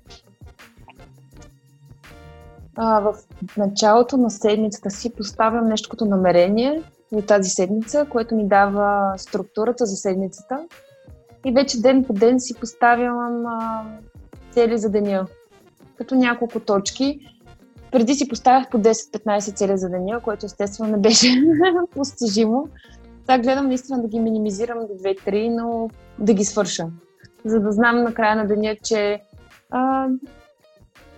А, 2.77 3.01
в 3.01 3.15
началото 3.57 4.17
на 4.17 4.31
седмицата 4.31 4.91
си 4.91 5.15
поставям 5.17 5.69
нещо 5.69 5.89
като 5.89 6.05
намерение 6.05 6.83
за 7.13 7.23
тази 7.23 7.51
седмица, 7.51 8.07
което 8.11 8.35
ми 8.35 8.49
дава 8.49 9.15
структурата 9.17 9.87
за 9.87 9.97
седмицата. 9.97 10.67
И 11.45 11.53
вече 11.53 11.81
ден 11.81 12.05
по 12.05 12.13
ден 12.13 12.41
си 12.41 12.55
поставям 12.55 13.47
а, 13.47 13.85
цели 14.51 14.79
за 14.79 14.91
деня, 14.91 15.27
като 15.99 16.15
няколко 16.15 16.61
точки. 16.61 17.21
Преди 17.93 18.15
си 18.15 18.29
поставях 18.29 18.71
по 18.71 18.79
10-15 18.79 19.57
цели 19.57 19.79
за 19.79 19.89
деня, 19.89 20.21
което 20.21 20.47
естествено 20.47 20.91
не 20.91 20.99
беше 20.99 21.27
постижимо. 21.91 22.69
Сега 23.21 23.39
гледам 23.39 23.67
наистина 23.67 24.03
да 24.03 24.09
ги 24.09 24.21
минимизирам 24.21 24.79
до 24.79 24.93
2-3, 24.93 25.49
но 25.63 25.91
да 26.19 26.35
ги 26.35 26.45
свърша. 26.45 26.87
За 27.45 27.61
да 27.61 27.73
знам 27.73 28.03
на 28.03 28.15
края 28.15 28.37
на 28.37 28.47
деня, 28.47 28.77
че 28.85 29.23
а, 29.71 30.09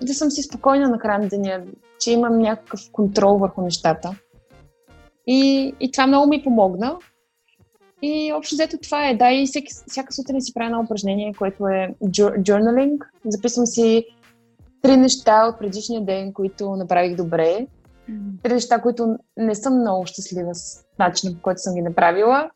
да 0.02 0.14
съм 0.14 0.30
си 0.30 0.42
спокойна 0.42 0.88
на 0.88 0.98
края 0.98 1.18
на 1.18 1.28
деня, 1.28 1.62
че 1.98 2.12
имам 2.12 2.38
някакъв 2.38 2.80
контрол 2.92 3.38
върху 3.38 3.62
нещата. 3.62 4.14
И, 5.32 5.74
и 5.80 5.90
това 5.90 6.06
много 6.06 6.28
ми 6.28 6.42
помогна. 6.42 6.96
И 8.02 8.32
общо 8.32 8.54
взето 8.54 8.78
това 8.82 9.08
е. 9.08 9.14
Да, 9.14 9.32
и 9.32 9.46
всеки, 9.46 9.72
всяка 9.86 10.12
сутрин 10.12 10.42
си 10.42 10.54
правя 10.54 10.66
едно 10.66 10.80
упражнение, 10.80 11.34
което 11.34 11.68
е 11.68 11.94
journaling. 12.02 12.98
Записвам 13.24 13.66
си 13.66 14.06
три 14.82 14.96
неща 14.96 15.46
от 15.46 15.58
предишния 15.58 16.04
ден, 16.04 16.32
които 16.32 16.76
направих 16.76 17.16
добре. 17.16 17.66
Три 18.42 18.52
неща, 18.52 18.82
които 18.82 19.16
не 19.36 19.54
съм 19.54 19.80
много 19.80 20.06
щастлива 20.06 20.54
с 20.54 20.84
начина, 20.98 21.34
по 21.34 21.42
който 21.42 21.60
съм 21.60 21.74
ги 21.74 21.82
направила. 21.82 22.50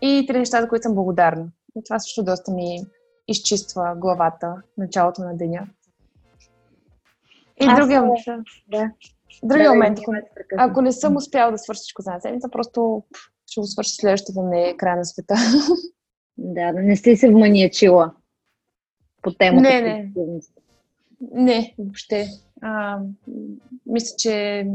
И 0.00 0.24
три 0.28 0.38
неща, 0.38 0.60
за 0.60 0.68
които 0.68 0.82
съм 0.82 0.94
благодарна. 0.94 1.46
И 1.76 1.84
това 1.84 1.98
също 1.98 2.24
доста 2.24 2.52
ми 2.52 2.80
изчиства 3.28 3.94
главата 3.96 4.54
началото 4.78 5.22
на 5.22 5.36
деня. 5.36 5.66
И 7.60 7.66
другия, 7.76 8.02
да. 8.68 8.90
Другия 9.42 9.68
да, 9.68 9.74
момент, 9.74 9.98
ако, 9.98 10.12
ако 10.58 10.82
не 10.82 10.92
съм 10.92 11.16
успяла 11.16 11.52
да 11.52 11.58
свърша 11.58 11.78
всичко 11.78 12.02
за 12.02 12.12
седмица, 12.20 12.48
просто 12.48 13.02
ще 13.50 13.60
го 13.60 13.66
свърша 13.66 13.90
следващата 13.90 14.42
не 14.42 14.68
е 14.68 14.76
края 14.76 14.96
на 14.96 15.04
света. 15.04 15.34
Да, 16.38 16.72
да 16.72 16.80
не 16.80 16.96
сте 16.96 17.16
се 17.16 17.28
вманиячила 17.28 18.12
по 19.22 19.32
темата. 19.32 19.62
Не, 19.62 19.80
не. 19.80 20.10
Не, 21.32 21.74
въобще. 21.78 22.28
А, 22.62 22.98
мисля, 23.86 24.14
че 24.18 24.66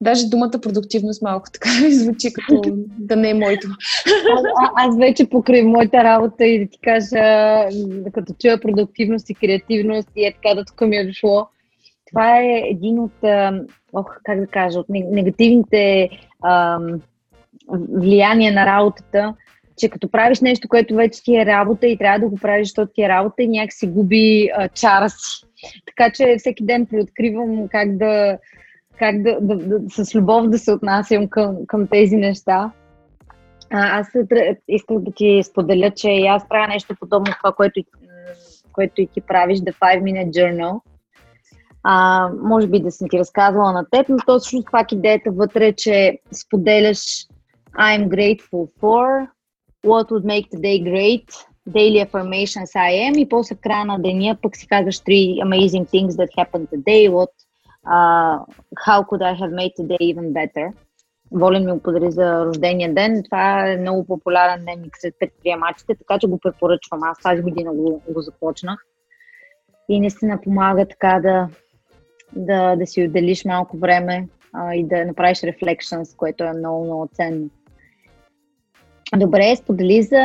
Даже 0.00 0.28
думата 0.28 0.60
продуктивност 0.62 1.22
малко 1.22 1.50
така 1.52 1.68
звучи 1.90 2.32
като 2.32 2.62
да 2.98 3.16
не 3.16 3.30
е 3.30 3.34
моето. 3.34 3.68
А, 4.56 4.70
аз 4.86 4.98
вече 4.98 5.30
покрай 5.30 5.62
моята 5.62 6.04
работа 6.04 6.46
и 6.46 6.64
да 6.64 6.70
ти 6.70 6.78
кажа, 6.82 7.68
като 8.12 8.34
чуя 8.40 8.60
продуктивност 8.60 9.30
и 9.30 9.34
креативност 9.34 10.08
и 10.16 10.26
е 10.26 10.34
така 10.34 10.54
да 10.54 10.64
тук 10.64 10.80
ми 10.80 10.96
е 10.96 11.06
дошло, 11.06 11.48
това 12.06 12.38
е 12.40 12.62
един 12.64 12.98
от, 12.98 13.12
ох, 13.92 14.16
как 14.24 14.40
да 14.40 14.46
кажа, 14.46 14.78
от 14.78 14.86
негативните 14.88 16.08
ам, 16.44 17.00
влияния 17.90 18.52
на 18.52 18.66
работата, 18.66 19.34
че 19.78 19.88
като 19.88 20.10
правиш 20.10 20.40
нещо, 20.40 20.68
което 20.68 20.94
вече 20.94 21.22
ти 21.22 21.36
е 21.36 21.46
работа 21.46 21.86
и 21.86 21.98
трябва 21.98 22.18
да 22.18 22.28
го 22.28 22.36
правиш, 22.36 22.68
защото 22.68 22.92
ти 22.92 23.02
е 23.02 23.08
работа 23.08 23.42
и 23.42 23.48
някак 23.48 23.72
си 23.72 23.86
губи 23.86 24.48
а, 24.56 24.68
чара 24.68 25.10
си. 25.10 25.46
Така 25.86 26.12
че 26.12 26.36
всеки 26.38 26.64
ден 26.64 26.86
преоткривам 26.86 27.68
как 27.68 27.96
да, 27.96 28.38
как 28.98 29.22
да, 29.22 29.38
да, 29.40 29.56
да, 29.56 30.04
с 30.04 30.14
любов 30.14 30.48
да 30.48 30.58
се 30.58 30.72
отнасям 30.72 31.28
към, 31.28 31.56
към 31.66 31.86
тези 31.86 32.16
неща. 32.16 32.72
А, 33.70 34.00
аз 34.00 34.06
исках 34.68 34.98
да 34.98 35.12
ти 35.12 35.42
споделя, 35.42 35.90
че 35.90 36.08
аз 36.08 36.48
правя 36.48 36.68
нещо 36.68 36.96
подобно 37.00 37.34
това, 37.42 37.52
което, 37.52 37.80
което 38.72 39.00
и 39.00 39.06
ти 39.06 39.20
правиш, 39.20 39.58
The 39.58 39.74
5 39.78 40.02
Minute 40.02 40.30
Journal. 40.30 40.80
А, 41.88 42.28
може 42.42 42.66
би 42.66 42.80
да 42.80 42.90
съм 42.90 43.08
ти 43.08 43.18
разказвала 43.18 43.72
на 43.72 43.86
теб, 43.90 44.08
но 44.08 44.16
то 44.26 44.38
всъщност 44.38 44.68
пак 44.72 44.92
идеята 44.92 45.30
вътре, 45.30 45.72
че 45.72 46.18
споделяш 46.32 46.98
I'm 47.78 48.08
grateful 48.08 48.68
for, 48.80 49.26
what 49.86 50.10
would 50.10 50.24
make 50.24 50.46
the 50.54 50.60
day 50.60 50.78
great, 50.92 51.28
daily 51.68 51.98
affirmations 52.06 52.70
I 52.74 52.92
am 53.06 53.18
и 53.18 53.28
после 53.28 53.54
края 53.54 53.84
на 53.84 53.98
деня 53.98 54.36
пък 54.42 54.56
си 54.56 54.66
казваш 54.66 55.00
три 55.00 55.38
amazing 55.44 55.86
things 55.86 56.08
that 56.08 56.28
happened 56.38 56.68
today, 56.74 57.10
what 57.10 57.32
uh, 57.96 58.36
how 58.86 58.98
could 59.08 59.22
I 59.30 59.34
have 59.42 59.52
made 59.60 59.74
today 59.80 60.14
even 60.14 60.32
better. 60.32 60.72
Волен 61.32 61.64
ми 61.64 61.72
го 61.72 61.82
подари 61.82 62.10
за 62.10 62.46
рождения 62.46 62.94
ден. 62.94 63.22
Това 63.24 63.68
е 63.68 63.76
много 63.76 64.06
популярен 64.06 64.62
дневник 64.62 64.96
сред 64.98 65.14
предприемачите, 65.20 65.94
така 65.94 66.18
че 66.18 66.26
го 66.26 66.38
препоръчвам. 66.38 67.02
Аз 67.02 67.18
тази 67.18 67.42
година 67.42 67.72
го, 67.74 68.02
го 68.08 68.20
започнах. 68.20 68.80
И 69.88 70.00
наистина 70.00 70.40
помага 70.44 70.86
така 70.88 71.20
да, 71.22 71.48
да, 72.32 72.76
да 72.76 72.86
си 72.86 73.04
отделиш 73.04 73.44
малко 73.44 73.76
време 73.76 74.28
а, 74.52 74.74
и 74.74 74.84
да 74.84 75.04
направиш 75.04 75.38
reflections, 75.38 76.16
което 76.16 76.44
е 76.44 76.52
много, 76.52 76.84
много 76.84 77.08
ценно. 77.12 77.50
Добре, 79.16 79.56
сподели 79.56 80.02
за 80.02 80.20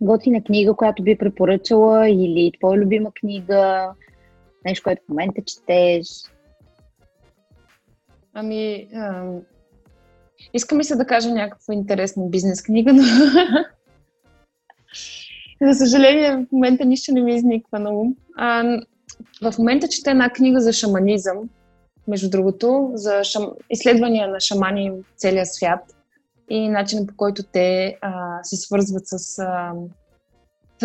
готина 0.00 0.44
книга, 0.44 0.74
която 0.74 1.02
би 1.02 1.18
препоръчала 1.18 2.10
или 2.10 2.52
твоя 2.58 2.80
любима 2.80 3.12
книга, 3.12 3.90
нещо, 4.64 4.84
което 4.84 5.02
в 5.04 5.08
момента 5.08 5.42
четеш. 5.46 6.06
Ами, 8.34 8.88
а, 8.94 9.32
искам 10.54 10.80
и 10.80 10.84
се 10.84 10.96
да 10.96 11.06
кажа 11.06 11.30
някаква 11.30 11.74
интересна 11.74 12.28
бизнес 12.28 12.62
книга, 12.62 12.92
но 12.92 13.02
за 15.60 15.74
съжаление 15.74 16.36
в 16.36 16.46
момента 16.52 16.84
нищо 16.84 17.12
не 17.12 17.22
ми 17.22 17.34
изниква 17.34 17.78
на 17.78 17.90
ум. 17.90 18.16
А, 18.36 18.80
в 19.42 19.58
момента 19.58 19.88
чета 19.88 20.10
една 20.10 20.30
книга 20.30 20.60
за 20.60 20.72
шаманизъм, 20.72 21.36
между 22.08 22.30
другото, 22.30 22.90
за 22.94 23.24
шам... 23.24 23.52
изследвания 23.70 24.28
на 24.28 24.40
шамани 24.40 24.90
в 24.90 25.04
целия 25.16 25.46
свят 25.46 25.80
и 26.48 26.68
начинът 26.68 27.08
по 27.08 27.16
който 27.16 27.42
те 27.52 27.98
а, 28.00 28.38
се 28.42 28.56
свързват 28.56 29.02
с, 29.06 29.38
а, 29.38 29.72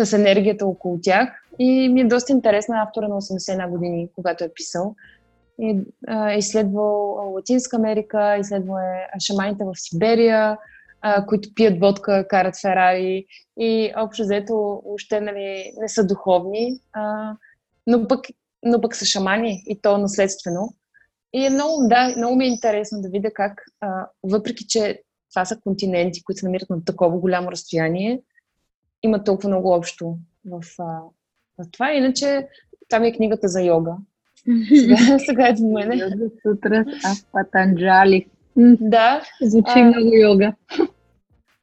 с 0.04 0.12
енергията 0.12 0.66
около 0.66 0.98
тях. 1.02 1.28
И 1.58 1.88
ми 1.88 2.00
е 2.00 2.06
доста 2.06 2.32
интересна 2.32 2.82
автора 2.82 3.08
на 3.08 3.14
81 3.14 3.68
години, 3.68 4.08
когато 4.14 4.44
е 4.44 4.52
писал. 4.54 4.94
Е, 5.62 5.76
е 6.32 6.38
изследвал 6.38 7.32
Латинска 7.34 7.76
Америка, 7.76 8.36
изследвал 8.40 8.76
е 8.78 9.20
шаманите 9.20 9.64
в 9.64 9.72
Сиберия, 9.74 10.58
които 11.26 11.48
пият 11.54 11.80
водка, 11.80 12.28
карат 12.28 12.60
Ферари. 12.60 13.26
И 13.58 13.92
общо 13.96 14.22
взето 14.22 14.82
още 14.86 15.20
нали, 15.20 15.72
не 15.80 15.88
са 15.88 16.06
духовни, 16.06 16.80
но 17.86 18.08
пък, 18.08 18.26
но 18.62 18.80
пък 18.80 18.96
са 18.96 19.04
шамани 19.04 19.62
и 19.66 19.80
то 19.80 19.98
наследствено. 19.98 20.74
И 21.32 21.46
е 21.46 21.50
много, 21.50 21.88
да, 21.88 22.14
много 22.16 22.36
ми 22.36 22.44
е 22.44 22.48
интересно 22.48 23.02
да 23.02 23.08
видя 23.08 23.30
как, 23.32 23.62
въпреки 24.22 24.66
че 24.66 25.02
това 25.30 25.44
са 25.44 25.60
континенти, 25.60 26.24
които 26.24 26.38
се 26.38 26.46
намират 26.46 26.70
на 26.70 26.84
такова 26.84 27.18
голямо 27.18 27.50
разстояние, 27.50 28.20
има 29.02 29.24
толкова 29.24 29.48
много 29.48 29.72
общо 29.72 30.18
в, 30.44 30.64
в 31.58 31.70
това. 31.72 31.92
Иначе 31.92 32.48
там 32.88 33.04
е 33.04 33.12
книгата 33.12 33.48
за 33.48 33.62
йога, 33.62 33.96
сега, 34.68 35.18
сега 35.18 35.48
е 35.48 35.52
до 35.52 35.66
мене. 35.66 35.96
Йога 35.96 36.30
сутра 36.42 36.84
с 37.14 37.24
Патанджали. 37.24 38.26
Да. 38.56 39.22
Звучи 39.42 39.72
а, 39.78 39.84
много 39.84 40.14
йога. 40.14 40.54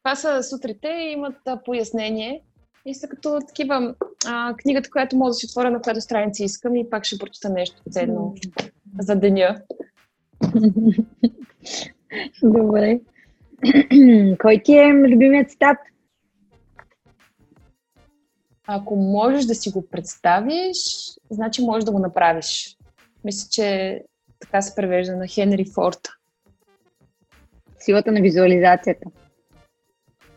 Това 0.03 0.15
са 0.15 0.43
сутрите 0.43 0.87
и 0.87 1.11
имат 1.11 1.35
а, 1.45 1.63
пояснение. 1.63 2.41
И 2.85 2.95
са 2.95 3.07
като 3.07 3.39
такива 3.47 3.95
а, 4.27 4.55
книгата, 4.57 4.89
която 4.91 5.17
може 5.17 5.29
да 5.29 5.33
си 5.33 5.45
отворя 5.45 5.71
на 5.71 5.81
която 5.81 6.01
страница 6.01 6.43
искам 6.43 6.75
и 6.75 6.89
пак 6.89 7.05
ще 7.05 7.17
прочита 7.17 7.49
нещо 7.49 7.81
ценно 7.91 8.35
за 8.99 9.15
деня. 9.15 9.61
Добре. 12.43 12.99
Кой 14.41 14.61
ти 14.63 14.77
е 14.77 14.93
любимият 14.93 15.49
цитат? 15.49 15.77
Ако 18.67 18.95
можеш 18.95 19.45
да 19.45 19.55
си 19.55 19.71
го 19.71 19.87
представиш, 19.87 20.77
значи 21.29 21.61
можеш 21.61 21.83
да 21.83 21.91
го 21.91 21.99
направиш. 21.99 22.77
Мисля, 23.23 23.47
че 23.51 24.01
така 24.39 24.61
се 24.61 24.75
превежда 24.75 25.15
на 25.15 25.27
Хенри 25.27 25.65
Форд. 25.65 26.09
силата 27.79 28.11
на 28.11 28.21
визуализацията. 28.21 29.05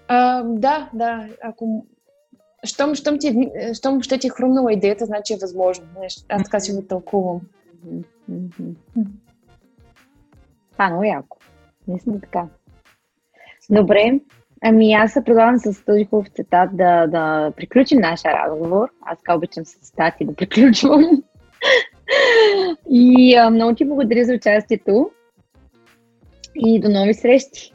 А, 0.09 0.43
да, 0.43 0.91
да. 0.95 1.29
Ако 1.43 1.87
щом, 2.65 2.95
щом, 2.95 3.19
ти, 3.19 3.51
щом 3.73 4.03
ще 4.03 4.19
ти 4.19 4.27
е 4.27 4.31
хрумнала 4.31 4.73
идеята, 4.73 5.07
значи 5.07 5.33
е 5.33 5.39
възможно. 5.41 5.87
Аз 6.29 6.45
така 6.45 6.61
си 6.61 6.73
го 6.73 6.83
тълкувам. 6.83 7.41
Това 10.73 10.87
е 10.87 10.89
много 10.89 11.05
яко. 11.05 11.39
Сме 12.03 12.21
така. 12.21 12.47
Добре, 13.71 14.21
ами 14.63 14.93
аз 14.93 15.13
се 15.13 15.25
предлагам 15.25 15.59
с 15.59 15.85
този 15.85 16.05
хубав 16.05 16.29
цитат 16.29 16.77
да, 16.77 17.07
да 17.07 17.53
приключим 17.57 18.01
нашия 18.01 18.33
разговор. 18.33 18.89
Аз 19.01 19.19
така 19.19 19.37
обичам 19.37 19.65
с 19.65 19.75
цитати 19.75 20.25
да 20.25 20.35
приключвам. 20.35 21.23
И 22.91 23.35
а, 23.35 23.51
много 23.51 23.75
ти 23.75 23.85
благодаря 23.85 24.25
за 24.25 24.35
участието 24.35 25.11
и 26.55 26.81
до 26.81 26.89
нови 26.89 27.15
срещи. 27.15 27.74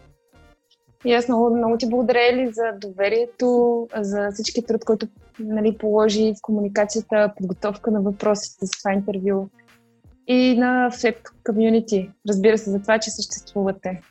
И 1.06 1.14
аз 1.14 1.28
много, 1.28 1.56
много 1.56 1.78
ти 1.78 1.90
благодаря 1.90 2.30
Ели 2.32 2.52
за 2.52 2.64
доверието, 2.78 3.88
за 3.96 4.30
всички 4.34 4.66
труд, 4.66 4.86
който 4.86 5.08
нали, 5.40 5.78
положи 5.78 6.34
в 6.34 6.42
комуникацията, 6.42 7.34
подготовка 7.38 7.92
на 7.92 8.02
въпросите 8.02 8.66
с 8.68 8.72
това 8.72 8.94
интервю 8.94 9.48
и 10.28 10.58
на 10.58 10.90
Flip 10.92 11.18
Community. 11.44 12.10
Разбира 12.30 12.58
се, 12.58 12.70
за 12.70 12.82
това, 12.82 13.00
че 13.00 13.12
съществувате. 13.12 14.02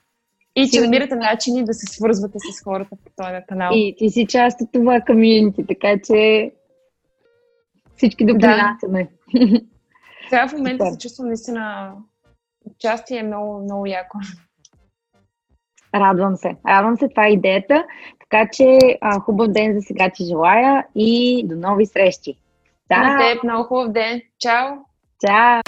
И 0.57 0.68
че 0.68 0.80
намирате 0.80 1.16
начини 1.16 1.64
да 1.64 1.74
се 1.74 1.86
свързвате 1.86 2.39
с 2.39 2.64
хората 2.64 2.97
по 3.05 3.11
този 3.16 3.45
канал. 3.49 3.70
И 3.74 3.95
ти 3.99 4.11
си 4.11 4.26
част 4.26 4.61
от 4.61 4.72
това 4.72 5.01
комьюнити, 5.01 5.66
така 5.66 5.95
че 6.05 6.51
всички 7.97 8.26
допринасяме. 8.26 9.09
Да. 9.34 9.61
Сега 10.28 10.49
в 10.49 10.53
момента 10.53 10.91
се 10.91 10.99
чувствам 10.99 11.26
наистина 11.26 11.93
участие 12.64 13.18
е 13.18 13.22
много, 13.22 13.62
много 13.62 13.86
яко. 13.86 14.18
Радвам 15.95 16.36
се. 16.36 16.57
Радвам 16.68 16.97
се, 16.97 17.09
това 17.09 17.26
е 17.26 17.32
идеята. 17.32 17.84
Така 18.20 18.49
че 18.53 18.78
а, 19.01 19.20
хубав 19.20 19.49
ден 19.49 19.74
за 19.74 19.80
сега 19.80 20.11
ти 20.14 20.24
желая 20.24 20.86
и 20.95 21.43
до 21.47 21.57
нови 21.57 21.86
срещи. 21.86 22.39
Да. 22.89 22.97
На 22.97 23.18
теб 23.18 23.43
много 23.43 23.64
хубав 23.64 23.93
ден. 23.93 24.20
Чао! 24.39 24.76
Чао! 25.26 25.61